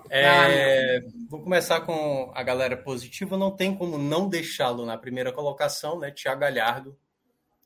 [0.10, 3.38] É, vou começar com a galera positiva.
[3.38, 6.12] Não tem como não deixá-lo na primeira colocação, né?
[6.12, 6.98] Thiago Galhardo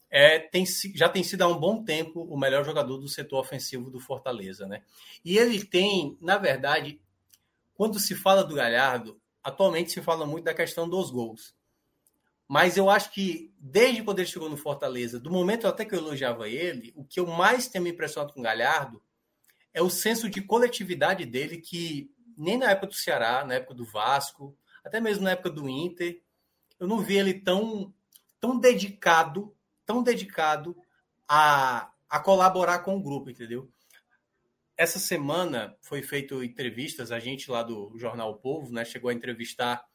[0.10, 3.90] é, tem, já tem sido há um bom tempo o melhor jogador do setor ofensivo
[3.90, 4.84] do Fortaleza, né?
[5.24, 7.02] E ele tem, na verdade,
[7.74, 11.56] quando se fala do Galhardo, atualmente se fala muito da questão dos gols.
[12.46, 16.00] Mas eu acho que desde quando ele chegou no Fortaleza, do momento até que eu
[16.00, 19.02] elogiava ele, o que eu mais tenho me impressionado com o Galhardo
[19.74, 23.86] é o senso de coletividade dele que nem na época do Ceará, na época do
[23.86, 26.22] Vasco, até mesmo na época do Inter,
[26.80, 27.94] eu não vi ele tão
[28.40, 29.56] tão dedicado,
[29.86, 30.76] tão dedicado
[31.28, 33.72] a, a colaborar com o grupo, entendeu?
[34.76, 39.14] Essa semana foi feito entrevistas, a gente lá do Jornal o Povo, né, chegou a
[39.14, 39.86] entrevistar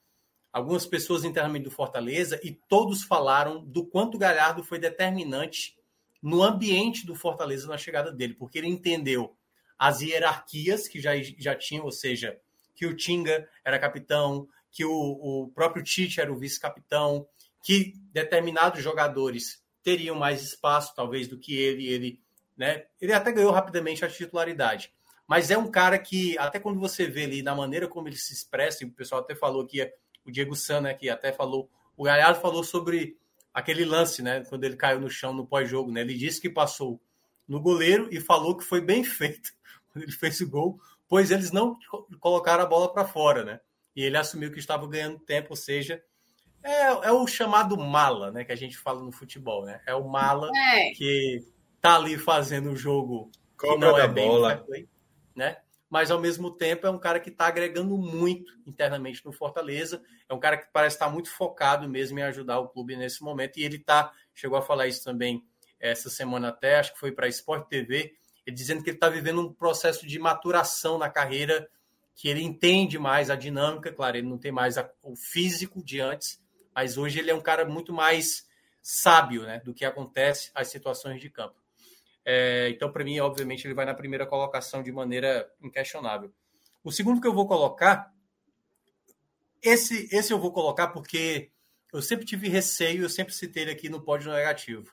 [0.52, 5.76] algumas pessoas internamente do Fortaleza e todos falaram do quanto o Galhardo foi determinante
[6.22, 9.36] no ambiente do Fortaleza na chegada dele, porque ele entendeu
[9.78, 12.38] as hierarquias que já, já tinham, ou seja,
[12.74, 17.26] que o Tinga era capitão, que o, o próprio Tite era o vice-capitão,
[17.62, 21.88] que determinados jogadores teriam mais espaço, talvez, do que ele.
[21.88, 22.20] Ele,
[22.56, 22.84] né?
[23.00, 24.92] ele até ganhou rapidamente a titularidade.
[25.26, 28.32] Mas é um cara que, até quando você vê ali na maneira como ele se
[28.32, 29.80] expressa, e o pessoal até falou aqui,
[30.24, 33.16] o Diego San, né, que até falou, o Galhardo falou sobre
[33.52, 37.00] aquele lance, né, quando ele caiu no chão no pós-jogo, né, ele disse que passou
[37.48, 39.55] no goleiro e falou que foi bem feito
[40.02, 41.76] ele fez o gol, pois eles não
[42.20, 43.60] colocaram a bola para fora, né?
[43.94, 46.02] E ele assumiu que estava ganhando tempo, ou seja,
[46.62, 48.44] é, é, o chamado mala, né?
[48.44, 49.80] Que a gente fala no futebol, né?
[49.86, 50.90] É o mala é.
[50.90, 51.42] que
[51.80, 54.56] tá ali fazendo o jogo que não é bem bola.
[54.58, 54.88] Play,
[55.34, 55.58] né?
[55.88, 60.02] Mas ao mesmo tempo é um cara que está agregando muito internamente no Fortaleza.
[60.28, 63.58] É um cara que parece estar muito focado mesmo em ajudar o clube nesse momento.
[63.58, 65.44] E ele tá, chegou a falar isso também
[65.78, 68.14] essa semana até, acho que foi para a Sport TV,
[68.46, 71.68] ele dizendo que ele está vivendo um processo de maturação na carreira,
[72.14, 76.00] que ele entende mais a dinâmica, claro, ele não tem mais a, o físico de
[76.00, 76.40] antes,
[76.72, 78.46] mas hoje ele é um cara muito mais
[78.80, 81.56] sábio né, do que acontece as situações de campo.
[82.24, 86.32] É, então, para mim, obviamente, ele vai na primeira colocação de maneira inquestionável.
[86.84, 88.12] O segundo que eu vou colocar,
[89.60, 91.50] esse, esse eu vou colocar porque
[91.92, 94.92] eu sempre tive receio, eu sempre citei ele aqui no pódio negativo.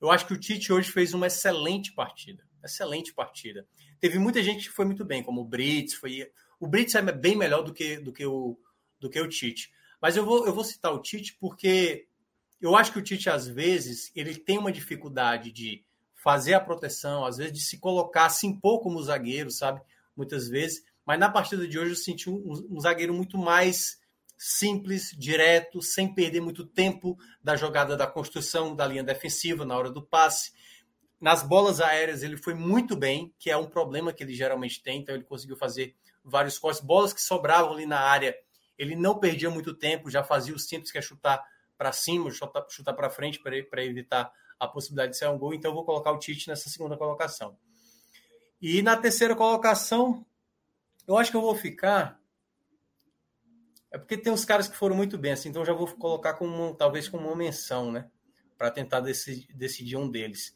[0.00, 3.66] Eu acho que o Tite hoje fez uma excelente partida excelente partida.
[4.00, 7.36] Teve muita gente que foi muito bem, como o Brits, foi o Brits é bem
[7.36, 8.58] melhor do que, do que o
[8.98, 9.70] do que o Tite.
[10.00, 12.06] Mas eu vou, eu vou citar o Tite porque
[12.60, 15.84] eu acho que o Tite às vezes ele tem uma dificuldade de
[16.14, 19.82] fazer a proteção, às vezes de se colocar, se impor como zagueiro, sabe?
[20.16, 20.82] Muitas vezes.
[21.04, 23.98] Mas na partida de hoje eu senti um, um zagueiro muito mais
[24.38, 29.90] simples, direto, sem perder muito tempo da jogada da construção da linha defensiva na hora
[29.90, 30.52] do passe.
[31.24, 35.00] Nas bolas aéreas ele foi muito bem, que é um problema que ele geralmente tem,
[35.00, 36.82] então ele conseguiu fazer vários cortes.
[36.82, 38.36] Bolas que sobravam ali na área,
[38.76, 41.42] ele não perdia muito tempo, já fazia o simples que é chutar
[41.78, 45.54] para cima, chutar, chutar para frente para evitar a possibilidade de ser um gol.
[45.54, 47.56] Então eu vou colocar o Tite nessa segunda colocação.
[48.60, 50.26] E na terceira colocação,
[51.08, 52.20] eu acho que eu vou ficar.
[53.90, 56.74] É porque tem uns caras que foram muito bem, assim, então já vou colocar como
[56.74, 58.10] talvez como uma menção, né?
[58.58, 60.54] Para tentar decidir, decidir um deles.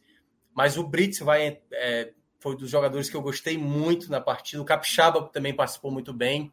[0.59, 4.61] Mas o Brits vai, é, foi dos jogadores que eu gostei muito na partida.
[4.61, 6.53] O Capixaba também participou muito bem.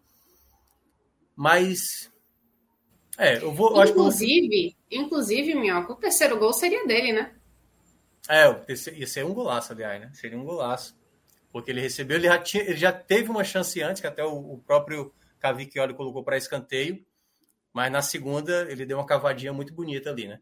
[1.35, 2.13] Mas.
[3.17, 3.83] É, eu vou.
[3.83, 7.33] Inclusive, eu inclusive, Minhoca, o terceiro gol seria dele, né?
[8.29, 8.45] É,
[8.93, 10.11] ia ser um golaço, aliás, né?
[10.13, 10.95] Seria um golaço.
[11.51, 14.53] Porque ele recebeu, ele já, tinha, ele já teve uma chance antes, que até o,
[14.53, 17.03] o próprio Cavicchioli colocou para escanteio.
[17.73, 20.39] mas na segunda ele deu uma cavadinha muito bonita ali, né?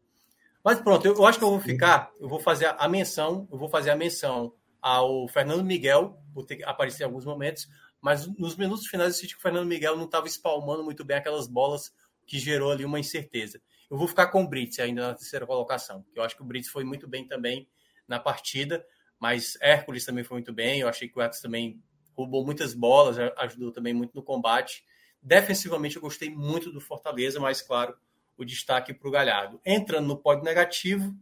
[0.63, 3.57] Mas pronto, eu, eu acho que eu vou ficar, eu vou fazer a, menção, eu
[3.57, 7.67] vou fazer a menção ao Fernando Miguel, vou ter que aparecer em alguns momentos,
[8.01, 11.17] mas nos minutos finais eu senti que o Fernando Miguel não estava espalmando muito bem
[11.17, 11.93] aquelas bolas
[12.25, 13.61] que gerou ali uma incerteza.
[13.91, 16.69] Eu vou ficar com o Brits ainda na terceira colocação, eu acho que o Brits
[16.69, 17.67] foi muito bem também
[18.07, 18.85] na partida,
[19.19, 21.81] mas Hércules também foi muito bem, eu achei que o Hércules também
[22.15, 24.83] roubou muitas bolas, ajudou também muito no combate.
[25.21, 27.97] Defensivamente eu gostei muito do Fortaleza, mas claro,
[28.37, 29.59] o destaque para o Galhardo.
[29.65, 31.15] Entrando no pódio negativo,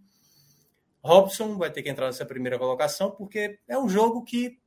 [1.03, 4.61] Robson vai ter que entrar nessa primeira colocação, porque é um jogo que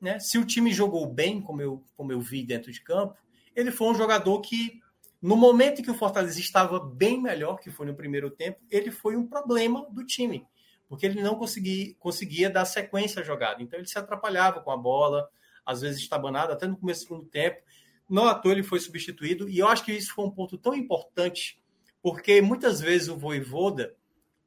[0.00, 0.18] né?
[0.18, 3.16] Se o time jogou bem, como eu, como eu vi dentro de campo,
[3.54, 4.80] ele foi um jogador que,
[5.20, 8.90] no momento em que o Fortaleza estava bem melhor, que foi no primeiro tempo, ele
[8.90, 10.46] foi um problema do time,
[10.88, 13.62] porque ele não conseguia, conseguia dar sequência à jogada.
[13.62, 15.28] Então ele se atrapalhava com a bola,
[15.66, 17.60] às vezes estabanado, até no começo do segundo tempo.
[18.08, 20.74] Não à toa ele foi substituído, e eu acho que isso foi um ponto tão
[20.74, 21.59] importante,
[22.02, 23.94] porque muitas vezes o Voivoda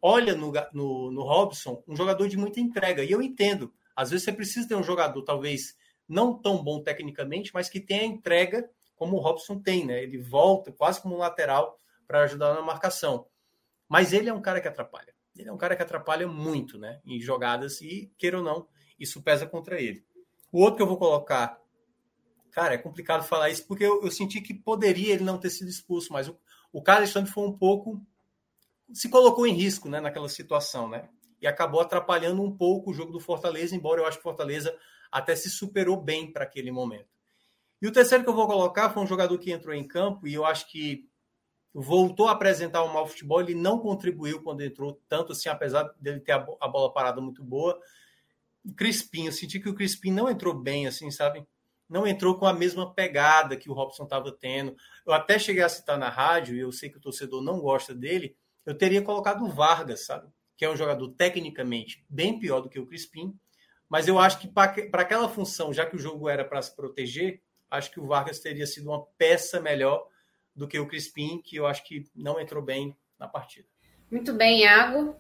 [0.02, 4.26] olha no, no, no Robson um jogador de muita entrega, e eu entendo às vezes
[4.26, 5.76] você precisa ter um jogador, talvez
[6.08, 10.02] não tão bom tecnicamente, mas que tenha entrega como o Robson tem, né?
[10.02, 11.78] Ele volta quase como um lateral
[12.08, 13.28] para ajudar na marcação.
[13.88, 15.14] Mas ele é um cara que atrapalha.
[15.36, 17.02] Ele é um cara que atrapalha muito, né?
[17.06, 18.68] Em jogadas e, queira ou não,
[19.00, 20.06] isso pesa contra ele.
[20.52, 21.60] O outro que eu vou colocar,
[22.52, 25.70] cara, é complicado falar isso porque eu, eu senti que poderia ele não ter sido
[25.70, 26.38] expulso, mas o,
[26.74, 28.02] o Alexandre foi um pouco
[28.92, 31.08] se colocou em risco, né, naquela situação, né?
[31.44, 34.74] e acabou atrapalhando um pouco o jogo do Fortaleza, embora eu acho que o Fortaleza
[35.12, 37.10] até se superou bem para aquele momento.
[37.82, 40.34] E o terceiro que eu vou colocar foi um jogador que entrou em campo e
[40.34, 41.06] eu acho que
[41.74, 46.22] voltou a apresentar um mau futebol, ele não contribuiu quando entrou tanto assim, apesar dele
[46.22, 47.78] ter a bola parada muito boa.
[48.78, 51.46] Crispim, eu senti que o Crispim não entrou bem, assim, sabe?
[51.90, 54.76] Não entrou com a mesma pegada que o Robson estava tendo.
[55.06, 57.94] Eu até cheguei a citar na rádio, e eu sei que o torcedor não gosta
[57.94, 60.28] dele, eu teria colocado o Vargas, sabe?
[60.56, 63.38] que é um jogador tecnicamente bem pior do que o Crispim,
[63.90, 67.42] mas eu acho que para aquela função, já que o jogo era para se proteger,
[67.70, 70.08] acho que o Vargas teria sido uma peça melhor
[70.56, 73.68] do que o Crispim, que eu acho que não entrou bem na partida.
[74.10, 75.16] Muito bem, Iago.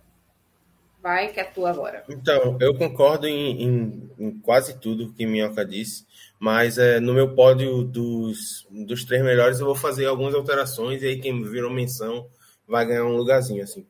[1.03, 2.01] Vai, que é tua agora.
[2.07, 6.05] Então, eu concordo em, em, em quase tudo que Minhoca disse,
[6.39, 11.07] mas é, no meu pódio dos, dos três melhores eu vou fazer algumas alterações e
[11.07, 12.29] aí quem virou menção
[12.65, 13.85] vai ganhar um lugarzinho, assim.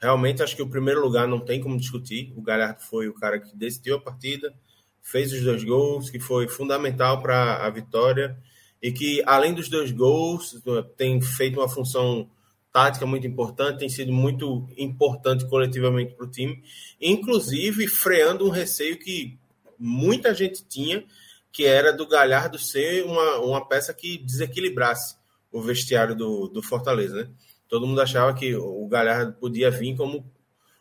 [0.00, 2.32] Realmente acho que o primeiro lugar não tem como discutir.
[2.36, 4.54] O Galhardo foi o cara que decidiu a partida,
[5.00, 8.36] fez os dois gols, que foi fundamental para a vitória
[8.80, 10.62] e que, além dos dois gols,
[10.96, 12.30] tem feito uma função
[12.72, 16.62] tática muito importante, tem sido muito importante coletivamente para o time,
[17.00, 19.38] inclusive freando um receio que
[19.78, 21.04] muita gente tinha,
[21.52, 25.16] que era do Galhardo ser uma, uma peça que desequilibrasse
[25.52, 27.30] o vestiário do, do Fortaleza, né?
[27.72, 30.30] todo mundo achava que o Galhardo podia vir como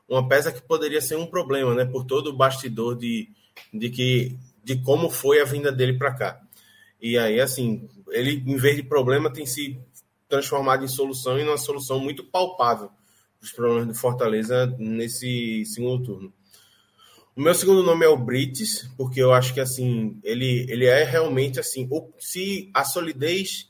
[0.10, 1.86] uma peça que poderia ser um problema, né?
[1.86, 3.30] Por todo o bastidor de,
[3.74, 6.42] de que de como foi a vinda dele para cá.
[7.02, 9.80] E aí, assim, ele, em vez de problema, tem se
[10.32, 12.90] transformado em solução e numa solução muito palpável
[13.42, 16.34] os problemas do Fortaleza nesse segundo turno.
[17.36, 21.04] O meu segundo nome é o Brites, porque eu acho que assim ele, ele é
[21.04, 23.70] realmente assim, se a solidez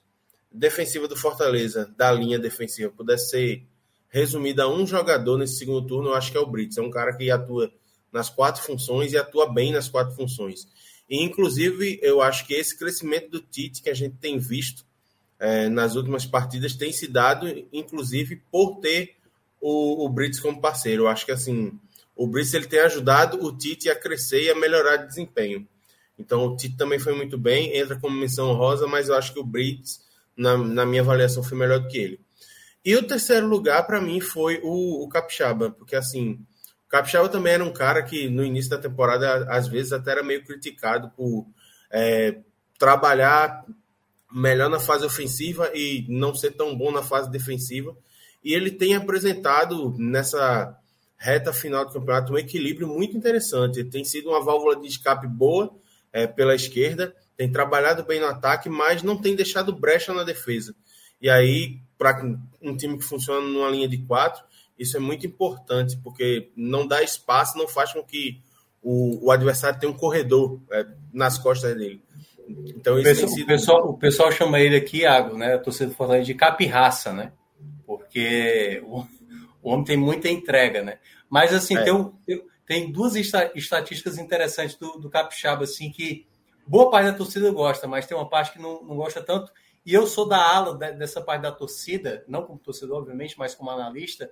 [0.52, 3.68] defensiva do Fortaleza, da linha defensiva, pudesse ser
[4.10, 6.78] resumida a um jogador nesse segundo turno, eu acho que é o Brits.
[6.78, 7.72] É um cara que atua
[8.12, 10.68] nas quatro funções e atua bem nas quatro funções.
[11.10, 14.86] E, inclusive, eu acho que esse crescimento do Tite que a gente tem visto
[15.42, 19.16] é, nas últimas partidas tem se dado, inclusive, por ter
[19.60, 21.04] o, o Brits como parceiro.
[21.04, 21.78] Eu acho que, assim,
[22.16, 25.68] o Brits ele tem ajudado o Tite a crescer e a melhorar de desempenho.
[26.18, 29.40] Então, o Tite também foi muito bem, entra como menção rosa, mas eu acho que
[29.40, 30.00] o Brits
[30.38, 32.20] na, na minha avaliação, foi melhor do que ele.
[32.86, 36.40] E o terceiro lugar, para mim, foi o, o Capixaba, porque assim,
[36.86, 40.24] o Capixaba também era um cara que no início da temporada, às vezes, até era
[40.24, 41.48] meio criticado por
[41.92, 42.38] é,
[42.78, 43.66] trabalhar
[44.34, 47.96] melhor na fase ofensiva e não ser tão bom na fase defensiva.
[48.44, 50.76] E ele tem apresentado nessa
[51.18, 53.80] reta final do campeonato um equilíbrio muito interessante.
[53.80, 55.76] Ele tem sido uma válvula de escape boa
[56.12, 60.76] é, pela esquerda tem trabalhado bem no ataque, mas não tem deixado brecha na defesa.
[61.20, 62.24] E aí, para
[62.62, 64.44] um time que funciona numa linha de quatro,
[64.78, 68.40] isso é muito importante, porque não dá espaço, não faz com que
[68.80, 72.04] o, o adversário tenha um corredor é, nas costas dele.
[72.48, 73.44] Então, o, pessoal, sido...
[73.44, 75.62] o, pessoal, o pessoal chama ele aqui, Iago, né?
[75.72, 77.32] Sendo falando de capirraça, né?
[77.86, 79.06] Porque o,
[79.62, 81.00] o homem tem muita entrega, né?
[81.30, 81.84] Mas assim, é.
[81.84, 82.14] tem, um,
[82.66, 86.28] tem duas estatísticas interessantes do, do Capixaba, assim, que
[86.68, 89.52] boa parte da torcida gosta, mas tem uma parte que não, não gosta tanto.
[89.86, 93.70] E eu sou da ala dessa parte da torcida, não como torcedor, obviamente, mas como
[93.72, 94.32] analista,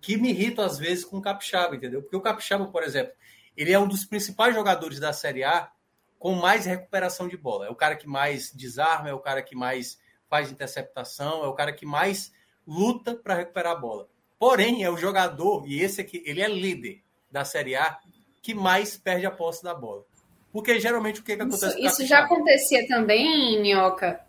[0.00, 2.02] que me irrita às vezes com o Capixaba, entendeu?
[2.02, 3.12] Porque o Capixaba, por exemplo,
[3.56, 5.70] ele é um dos principais jogadores da Série A
[6.18, 7.66] com mais recuperação de bola.
[7.66, 9.98] É o cara que mais desarma, é o cara que mais
[10.28, 12.32] faz interceptação, é o cara que mais
[12.66, 14.08] luta para recuperar a bola.
[14.38, 17.98] Porém, é o jogador, e esse aqui, ele é líder da Série A,
[18.42, 20.04] que mais perde a posse da bola.
[20.52, 21.78] Porque geralmente o que, que acontece?
[21.78, 24.20] Isso, isso já acontecia também, Minhoca,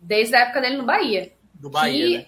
[0.00, 1.32] desde a época dele no Bahia.
[1.54, 2.26] Do Bahia, que, né?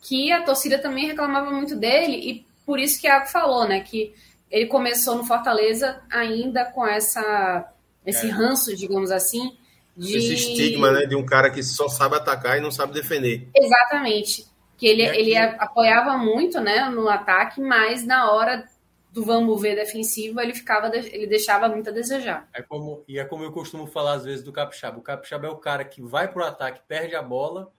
[0.00, 3.80] Que a torcida também reclamava muito dele, e por isso que a falou, né?
[3.80, 4.14] Que
[4.50, 7.72] ele começou no Fortaleza ainda com essa
[8.08, 8.30] esse é.
[8.30, 9.56] ranço, digamos assim.
[9.96, 10.16] De...
[10.16, 11.06] Esse estigma, né?
[11.06, 13.48] De um cara que só sabe atacar e não sabe defender.
[13.54, 14.46] Exatamente.
[14.76, 15.18] Que ele, aqui...
[15.18, 18.64] ele apoiava muito né, no ataque, mas na hora
[19.12, 22.48] do vamos ver defensivo, ele ficava, ele deixava muito a desejar.
[22.54, 24.98] É como, e é como eu costumo falar às vezes do Capixaba.
[24.98, 27.72] O Capixaba é o cara que vai pro ataque, perde a bola,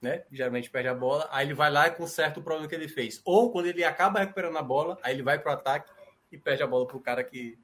[0.00, 0.24] né?
[0.30, 3.20] Geralmente perde a bola, aí ele vai lá e conserta o problema que ele fez.
[3.24, 5.90] Ou quando ele acaba recuperando a bola, aí ele vai pro ataque
[6.30, 7.58] e perde a bola pro cara que.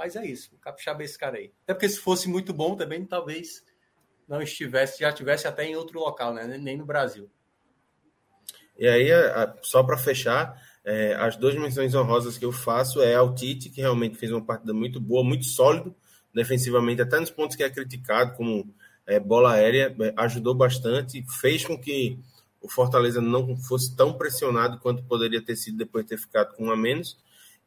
[0.00, 1.52] Mas é isso, Capixaba é esse cara aí.
[1.64, 3.62] Até porque se fosse muito bom também, talvez
[4.26, 6.46] não estivesse, já tivesse até em outro local, né?
[6.56, 7.30] Nem no Brasil.
[8.78, 9.10] E aí,
[9.60, 13.82] só para fechar, é, as duas menções honrosas que eu faço é ao Tite, que
[13.82, 15.94] realmente fez uma partida muito boa, muito sólido
[16.32, 18.74] defensivamente, até nos pontos que é criticado, como
[19.06, 22.18] é, bola aérea, é, ajudou bastante, fez com que
[22.58, 26.68] o Fortaleza não fosse tão pressionado quanto poderia ter sido depois de ter ficado com
[26.68, 27.18] um a menos.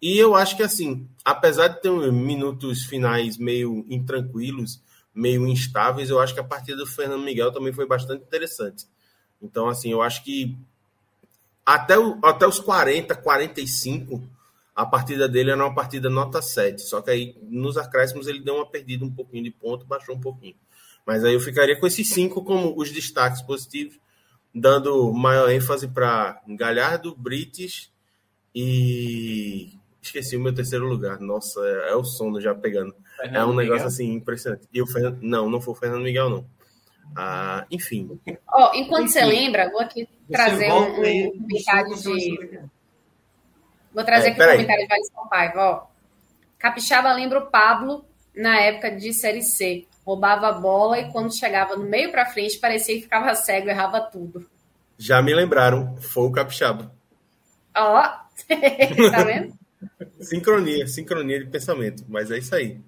[0.04, 4.82] E eu acho que, assim, apesar de ter minutos finais meio intranquilos,
[5.16, 8.86] meio instáveis, eu acho que a partida do Fernando Miguel também foi bastante interessante.
[9.42, 10.58] Então, assim, eu acho que
[11.66, 14.22] até, o, até os 40, 45,
[14.76, 16.82] a partida dele era uma partida nota 7.
[16.82, 20.20] Só que aí nos acréscimos ele deu uma perdida um pouquinho de ponto, baixou um
[20.20, 20.56] pouquinho.
[21.06, 23.98] Mas aí eu ficaria com esses cinco como os destaques positivos,
[24.54, 27.90] dando maior ênfase para Galhardo, Brites
[28.54, 29.82] e.
[30.04, 31.20] Esqueci o meu terceiro lugar.
[31.22, 32.94] Nossa, é, é o sono já pegando.
[33.16, 33.88] Fernando é um negócio Miguel?
[33.88, 34.68] assim impressionante.
[34.74, 35.20] E o Fernando...
[35.22, 36.46] Não, não foi o Fernando Miguel, não.
[37.16, 38.20] Ah, enfim.
[38.54, 39.14] Oh, enquanto enfim.
[39.14, 42.60] você lembra, vou aqui trazer um, um comentário de.
[43.94, 45.62] Vou trazer é, aqui um comentário de Alisson Paiva.
[45.62, 45.88] Ó.
[46.60, 49.86] Capixaba lembra o Pablo na época de Série C.
[50.06, 54.02] Roubava a bola e quando chegava no meio para frente parecia que ficava cego, errava
[54.02, 54.46] tudo.
[54.98, 56.92] Já me lembraram, foi o Capixaba.
[57.76, 58.24] Ó, oh.
[59.12, 59.54] tá vendo?
[60.24, 62.80] Sincronia, sincronia de pensamento, mas é isso aí.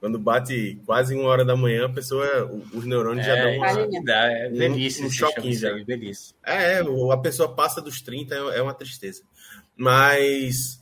[0.00, 3.66] Quando bate quase uma hora da manhã, a pessoa, os neurônios é, já dão uma,
[4.10, 5.70] é velhice, um, um choquinho já.
[6.42, 9.22] É, a pessoa passa dos 30, é, é uma tristeza.
[9.76, 10.80] Mas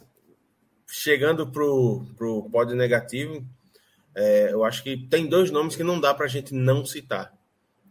[0.87, 3.45] chegando pro, pro pódio negativo,
[4.15, 7.33] é, eu acho que tem dois nomes que não dá para a gente não citar.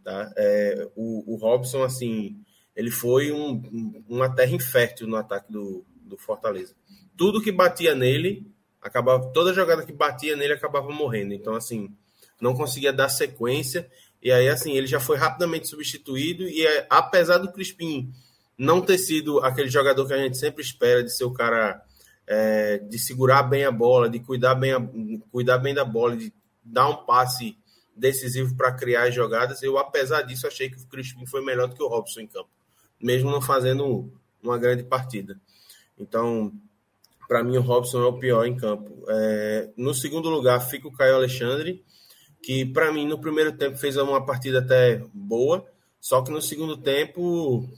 [0.02, 0.32] Tá?
[0.34, 2.40] É, o, o Robson, assim,
[2.74, 6.74] ele foi um, uma terra infértil no ataque do, do Fortaleza.
[7.18, 8.50] Tudo que batia nele,
[8.80, 11.34] acabava toda jogada que batia nele acabava morrendo.
[11.34, 11.94] Então, assim,
[12.40, 13.86] não conseguia dar sequência.
[14.22, 16.44] E aí, assim, ele já foi rapidamente substituído.
[16.44, 18.10] E é, apesar do Crispim
[18.56, 21.84] não ter sido aquele jogador que a gente sempre espera de ser o cara
[22.26, 24.80] é, de segurar bem a bola, de cuidar bem, a,
[25.30, 26.32] cuidar bem da bola, de
[26.64, 27.56] dar um passe
[27.96, 31.74] decisivo para criar as jogadas, eu, apesar disso, achei que o Crispim foi melhor do
[31.74, 32.50] que o Robson em campo,
[33.00, 34.12] mesmo não fazendo
[34.42, 35.40] uma grande partida.
[35.98, 36.52] Então,
[37.28, 39.04] para mim, o Robson é o pior em campo.
[39.08, 41.84] É, no segundo lugar, fica o Caio Alexandre,
[42.42, 45.66] que para mim, no primeiro tempo, fez uma partida até boa,
[46.00, 47.68] só que no segundo tempo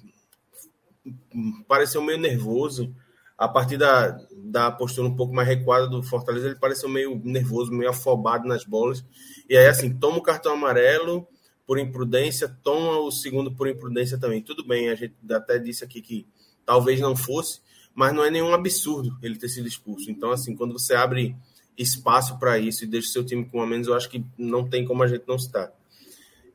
[1.66, 2.94] pareceu meio nervoso.
[3.36, 7.72] A partir da, da postura um pouco mais recuada do Fortaleza, ele pareceu meio nervoso,
[7.72, 9.03] meio afobado nas bolas.
[9.48, 11.26] E aí, assim, toma o cartão amarelo
[11.66, 14.42] por imprudência, toma o segundo por imprudência também.
[14.42, 16.26] Tudo bem, a gente até disse aqui que
[16.66, 17.62] talvez não fosse,
[17.95, 20.11] mas não é nenhum absurdo ele ter sido expulso.
[20.11, 21.36] Então, assim, quando você abre
[21.76, 24.68] espaço para isso e deixa o seu time com a menos, eu acho que não
[24.68, 25.72] tem como a gente não citar.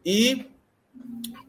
[0.05, 0.45] E,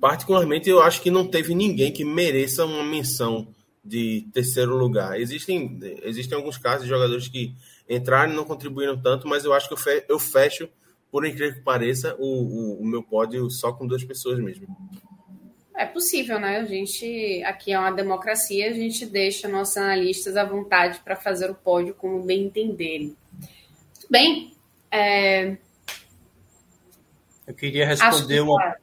[0.00, 3.48] particularmente, eu acho que não teve ninguém que mereça uma menção
[3.84, 5.20] de terceiro lugar.
[5.20, 7.54] Existem, existem alguns casos de jogadores que
[7.88, 10.68] entraram e não contribuíram tanto, mas eu acho que eu, fe, eu fecho,
[11.10, 14.66] por incrível que pareça, o, o, o meu pódio só com duas pessoas mesmo.
[15.76, 16.56] É possível, né?
[16.56, 21.50] A gente aqui é uma democracia, a gente deixa nossos analistas à vontade para fazer
[21.50, 23.14] o pódio como bem entenderem.
[23.32, 24.54] Muito bem.
[24.90, 25.58] É...
[27.46, 28.76] Eu queria responder uma,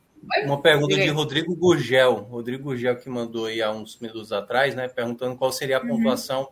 [0.46, 2.28] uma pergunta de Rodrigo Gurgel.
[2.30, 4.88] Rodrigo Gurgel que mandou aí há uns minutos atrás, né?
[4.88, 5.98] Perguntando qual seria a uhum.
[5.98, 6.48] pontuação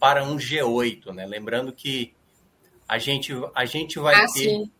[0.00, 1.24] para um G8, né?
[1.24, 2.14] Lembrando que
[2.88, 4.48] a gente, a gente vai ah, ter.
[4.48, 4.70] Sim.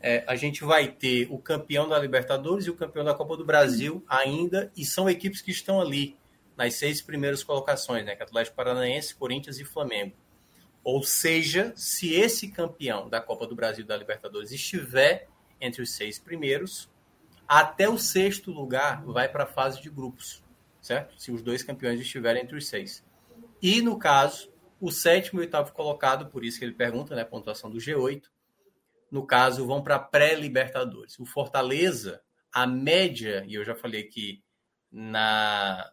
[0.00, 3.44] É, a gente vai ter o campeão da Libertadores e o campeão da Copa do
[3.44, 6.16] Brasil ainda, e são equipes que estão ali
[6.56, 8.16] nas seis primeiras colocações, né?
[8.18, 10.14] É Atlético Paranaense, Corinthians e Flamengo.
[10.82, 15.28] Ou seja, se esse campeão da Copa do Brasil e da Libertadores estiver
[15.60, 16.88] entre os seis primeiros,
[17.46, 20.42] até o sexto lugar vai para a fase de grupos,
[20.80, 21.20] certo?
[21.20, 23.04] Se os dois campeões estiverem entre os seis.
[23.60, 27.24] E no caso, o sétimo e oitavo colocado, por isso que ele pergunta, né?
[27.24, 28.22] Pontuação do G8,
[29.10, 31.18] no caso, vão para pré-Libertadores.
[31.18, 32.20] O Fortaleza,
[32.52, 34.42] a média, e eu já falei aqui
[34.90, 35.90] na,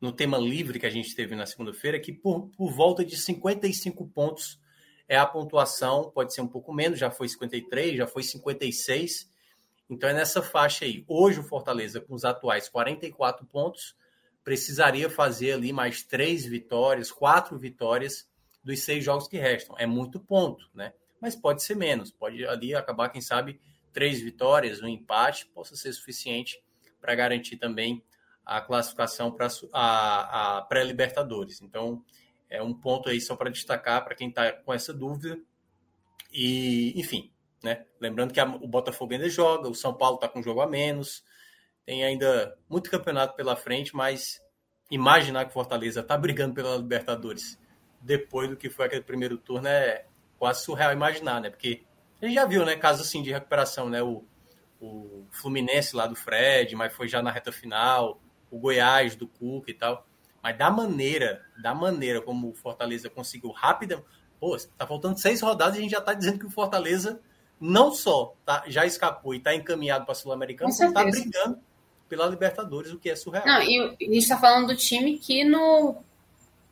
[0.00, 4.06] no tema livre que a gente teve na segunda-feira, que por, por volta de 55
[4.08, 4.60] pontos
[5.08, 9.30] é a pontuação, pode ser um pouco menos, já foi 53, já foi 56.
[9.88, 11.04] Então é nessa faixa aí.
[11.06, 13.94] Hoje o Fortaleza, com os atuais 44 pontos,
[14.42, 18.28] precisaria fazer ali mais três vitórias, quatro vitórias
[18.62, 19.76] dos seis jogos que restam.
[19.78, 20.92] É muito ponto, né?
[21.20, 22.10] Mas pode ser menos.
[22.10, 23.60] Pode ali acabar, quem sabe,
[23.92, 26.62] três vitórias, um empate, possa ser suficiente
[27.00, 28.02] para garantir também
[28.44, 31.60] a classificação para a, a pré-Libertadores.
[31.60, 32.04] Então,
[32.48, 35.38] é um ponto aí só para destacar para quem está com essa dúvida.
[36.32, 37.84] E, enfim, né?
[38.00, 40.66] Lembrando que a, o Botafogo ainda joga, o São Paulo está com um jogo a
[40.66, 41.24] menos,
[41.84, 44.40] tem ainda muito campeonato pela frente, mas
[44.90, 47.58] imaginar que o Fortaleza está brigando pela Libertadores
[48.00, 50.06] depois do que foi aquele primeiro turno é,
[50.38, 51.50] quase surreal imaginar, né?
[51.50, 51.82] Porque
[52.20, 54.02] a gente já viu, né, casos assim de recuperação, né?
[54.02, 54.24] O,
[54.80, 58.20] o Fluminense lá do Fred, mas foi já na reta final,
[58.50, 60.06] o Goiás do Cuca e tal.
[60.42, 64.04] Mas da maneira, da maneira como o Fortaleza conseguiu rápida,
[64.38, 67.20] pô, tá faltando seis rodadas e a gente já tá dizendo que o Fortaleza
[67.60, 71.58] não só tá, já escapou e tá encaminhado para a Sul-Americana, como tá brigando
[72.08, 73.46] pela Libertadores, o que é surreal.
[73.46, 75.96] Não, e a gente está falando do time que no,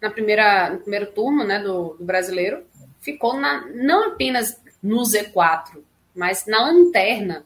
[0.00, 2.64] na primeira, no primeiro turno né, do, do brasileiro
[3.05, 5.82] ficou na, não apenas no Z4,
[6.14, 7.44] mas na lanterna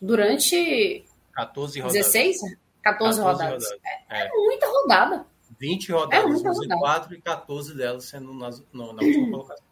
[0.00, 2.06] durante 14 rodadas.
[2.12, 2.36] 16?
[2.40, 3.64] 14, 14 rodadas.
[3.64, 3.80] rodadas.
[4.08, 4.26] É, é.
[4.26, 5.26] é, muita rodada.
[5.58, 9.66] 20 rodadas é no Z4 e 14 delas sendo nas, no, na última colocação.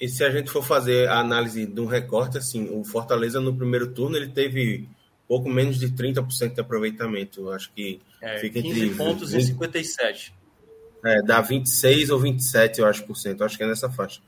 [0.00, 3.54] E se a gente for fazer a análise de um recorte, assim, o Fortaleza no
[3.54, 4.88] primeiro turno ele teve
[5.28, 7.50] pouco menos de 30% de aproveitamento.
[7.50, 10.34] Acho que é, fica 15 entre pontos 20, e 57.
[11.04, 13.42] É, dá 26 ou 27, eu acho, por cento.
[13.42, 14.20] Acho que é nessa faixa.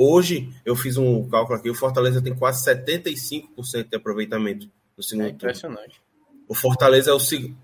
[0.00, 5.26] Hoje, eu fiz um cálculo aqui, o Fortaleza tem quase 75% de aproveitamento no segundo
[5.26, 6.00] é impressionante.
[6.00, 6.44] Turno.
[6.46, 7.56] O Fortaleza é o segundo.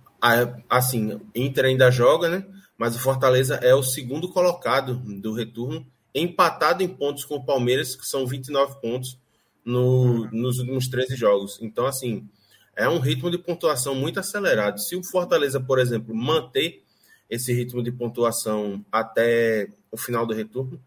[0.69, 2.45] Assim, Inter ainda joga, né?
[2.77, 7.95] Mas o Fortaleza é o segundo colocado do retorno, empatado em pontos com o Palmeiras,
[7.95, 9.17] que são 29 pontos
[9.65, 10.29] no, uhum.
[10.33, 11.59] nos últimos 13 jogos.
[11.63, 12.29] Então, assim,
[12.75, 14.81] é um ritmo de pontuação muito acelerado.
[14.81, 16.83] Se o Fortaleza, por exemplo, manter
[17.31, 20.81] esse ritmo de pontuação até o final do retorno,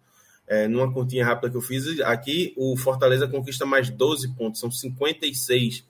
[0.47, 4.71] é, numa continha rápida que eu fiz, aqui o Fortaleza conquista mais 12 pontos, são
[4.71, 5.85] 56.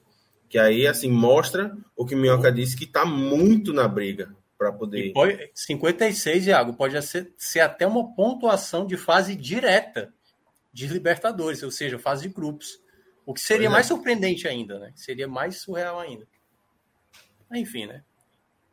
[0.49, 4.71] Que aí, assim, mostra o que o Minhoca disse, que está muito na briga para
[4.71, 5.11] poder.
[5.13, 10.11] Pode, 56, Iago, pode ser, ser até uma pontuação de fase direta
[10.73, 12.79] de Libertadores, ou seja, fase de grupos.
[13.25, 13.69] O que seria é.
[13.69, 14.93] mais surpreendente ainda, né?
[14.95, 16.25] Seria mais surreal ainda.
[17.53, 18.03] Enfim, né?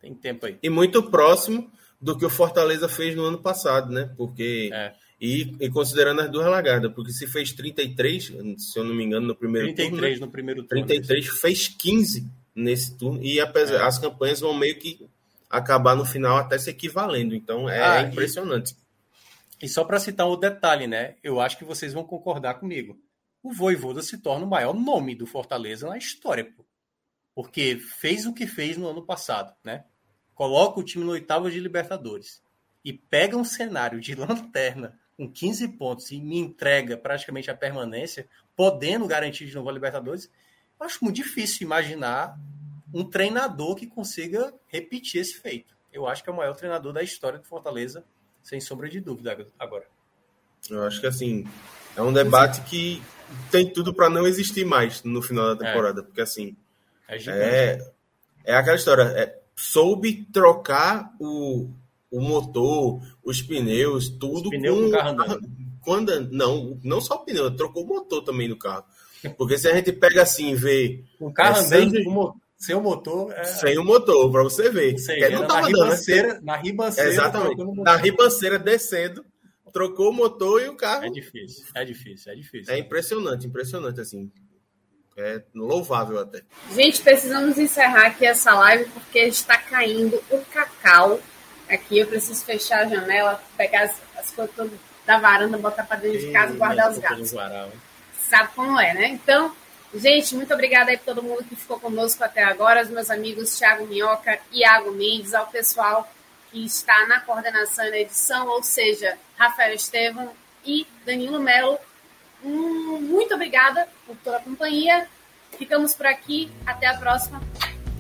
[0.01, 0.59] Tem tempo aí.
[0.63, 1.71] E muito próximo
[2.01, 4.13] do que o Fortaleza fez no ano passado, né?
[4.17, 4.95] Porque é.
[5.21, 9.27] E, e, considerando as duas largadas, porque se fez 33, se eu não me engano,
[9.29, 10.01] no primeiro 33 turno.
[10.01, 10.87] 33 no primeiro turno.
[10.87, 13.23] 33 fez 15 nesse turno.
[13.23, 13.83] E apesar, é.
[13.83, 15.09] as campanhas vão meio que
[15.49, 17.35] acabar no final até se equivalendo.
[17.35, 18.77] Então é ah, impressionante.
[19.61, 21.17] E, e só para citar um detalhe, né?
[21.23, 22.99] Eu acho que vocês vão concordar comigo.
[23.43, 26.65] O Voivoda se torna o maior nome do Fortaleza na história, pô.
[27.35, 29.85] Porque fez o que fez no ano passado, né?
[30.35, 32.43] Coloca o time no oitavo de Libertadores
[32.85, 38.29] e pega um cenário de lanterna com 15 pontos e me entrega praticamente a permanência,
[38.57, 40.31] podendo garantir de novo a Libertadores,
[40.79, 42.39] eu acho muito difícil imaginar
[42.93, 45.75] um treinador que consiga repetir esse feito.
[45.93, 48.05] Eu acho que é o maior treinador da história do Fortaleza,
[48.43, 49.87] sem sombra de dúvida agora.
[50.69, 51.47] Eu acho que assim,
[51.97, 53.03] é um debate que
[53.51, 55.69] tem tudo para não existir mais no final da é.
[55.69, 56.05] temporada, é.
[56.05, 56.57] porque assim,
[57.09, 57.93] é, é,
[58.45, 61.71] é aquela história, é, soube trocar o,
[62.15, 64.49] o motor, os pneus, tudo.
[64.49, 65.41] Os pneus com, o carro andando.
[65.83, 68.85] Quando, não, não só o pneu, trocou o motor também no carro.
[69.37, 71.05] Porque se a gente pega assim e vê.
[71.19, 72.05] O carro é andando sem,
[72.57, 73.33] sem o motor.
[73.33, 73.45] É...
[73.45, 74.97] Sem o motor, para você ver.
[74.99, 77.11] Sei, não tava na, ribanceira, na ribanceira.
[77.11, 77.83] Exatamente.
[77.83, 79.25] Na ribanceira descendo,
[79.73, 81.07] trocou o motor e o carro.
[81.07, 82.75] É difícil, é difícil, é difícil.
[82.75, 84.31] É impressionante, impressionante, assim.
[85.17, 86.43] É louvável até.
[86.75, 91.21] Gente, precisamos encerrar aqui essa live porque está caindo o cacau
[91.69, 94.71] Aqui eu preciso fechar a janela, pegar as, as coisas
[95.07, 97.35] da varanda, botar para dentro de casa e guardar os gatos.
[98.29, 99.09] Sabe como é, né?
[99.09, 99.55] Então,
[99.95, 103.57] Gente, muito obrigada aí por todo mundo que ficou conosco até agora, os meus amigos
[103.57, 106.11] Thiago Minhoca e Iago Mendes, ao pessoal
[106.51, 110.33] que está na coordenação da edição, ou seja, Rafael Estevam
[110.65, 111.79] e Danilo Melo.
[112.45, 115.07] Hum, muito obrigada por toda a companhia.
[115.57, 116.51] Ficamos por aqui.
[116.67, 117.41] Até a próxima.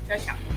[0.09, 0.54] Tchau, tchau.